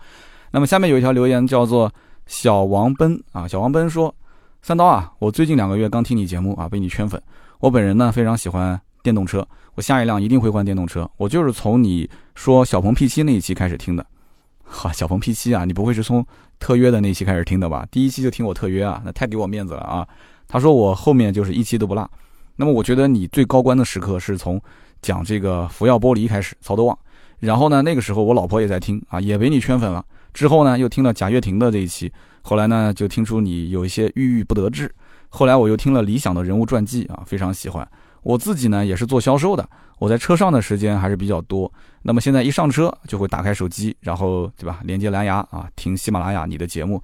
[0.51, 1.91] 那么下面有一条留言叫做
[2.25, 4.15] 小王奔啊，小王奔说：
[4.61, 7.21] 三刀啊，我最近两个月刚听你节目啊，被你圈粉。
[7.59, 9.45] 我本人呢非常喜欢电动车，
[9.75, 11.09] 我下一辆一定会换电动车。
[11.17, 14.05] 我就是从你说小鹏 P7 那一期开始听的。
[14.63, 16.25] 哈，小鹏 P7 啊，你不会是从
[16.57, 17.85] 特约的那期开始听的吧？
[17.91, 20.07] 第一期就听我特约啊，那太给我面子了啊。
[20.47, 22.09] 他说我后面就是一期都不落。
[22.59, 24.61] 那么我觉得你最高光的时刻是从
[25.01, 26.99] 讲这个福耀玻璃开始，曹德旺，
[27.39, 30.03] 然后呢，那个时候我老婆也在听啊，也被你圈粉了。
[30.33, 34.93] 之后呢，又听了贾跃亭的这一期，后来呢，就听出你有一些郁郁不得志。
[35.29, 37.87] 后来我又听了理想的人物传记啊，非常喜欢。
[38.23, 39.65] 我自己呢也是做销售的，
[39.97, 41.71] 我在车上的时间还是比较多。
[42.01, 47.01] 那么现在一上车就会打开手机，然后对吧，连接蓝牙啊，听喜马拉雅你的节目。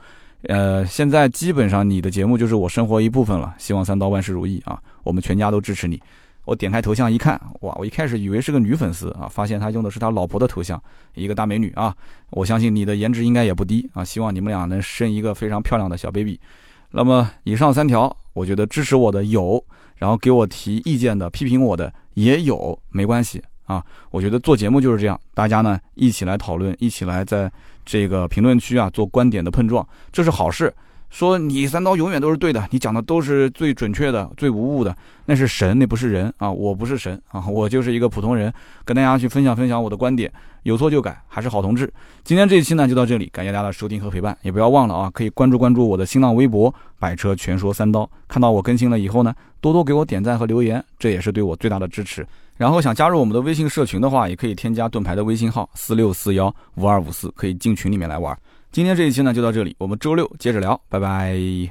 [0.48, 3.54] 呃，现在基本上你的节目就是我生活一部分了。
[3.58, 4.80] 希望三刀万事如意啊！
[5.04, 6.00] 我们全家都支持你。
[6.43, 7.74] 我点开头像一看，哇！
[7.80, 10.80] 我一开始以为是个女粉丝啊，发现她用的是他老婆的头像，
[11.16, 11.96] 一个大美女啊！
[12.30, 14.06] 我相信你的颜值应该也不低啊！
[14.06, 16.39] 希望你们俩能生一个非常漂亮的小 baby。
[16.91, 19.64] 那么以上三条，我觉得支持我的有，
[19.96, 23.84] 然后给我提意见的、批评我的也有，没关系啊！
[24.12, 27.52] 我觉得做节目就是这样，大家呢一起来讨论，一起来在。
[27.86, 30.73] 这个评论区啊，做观点的碰撞，这是好事。
[31.11, 34.93] 说你三刀永远都是对的，你讲的都是最准确的、最无误的，
[35.27, 36.51] 那是神，那不是人啊！
[36.51, 38.51] 我不是神啊，我就是一个普通人，
[38.83, 40.29] 跟大家去分享分享我的观点，
[40.63, 41.89] 有错就改，还是好同志。
[42.25, 52.27] 今天这一期呢，就到这里，感谢大家的收听和陪伴，也不要忘了啊，可以关注关注我的新浪微博“百车全说三刀”，看到我更新了以后呢，多多给我点赞和留言，这也是对我最大的支持。
[52.58, 58.38] 然后想加入我们的微信社群的话，也可以添加盾牌的微信号四六四幺五二五四，可以进群里面来玩。
[58.72, 61.70] 今天这一期呢就到这里，我们周六接着聊，拜拜。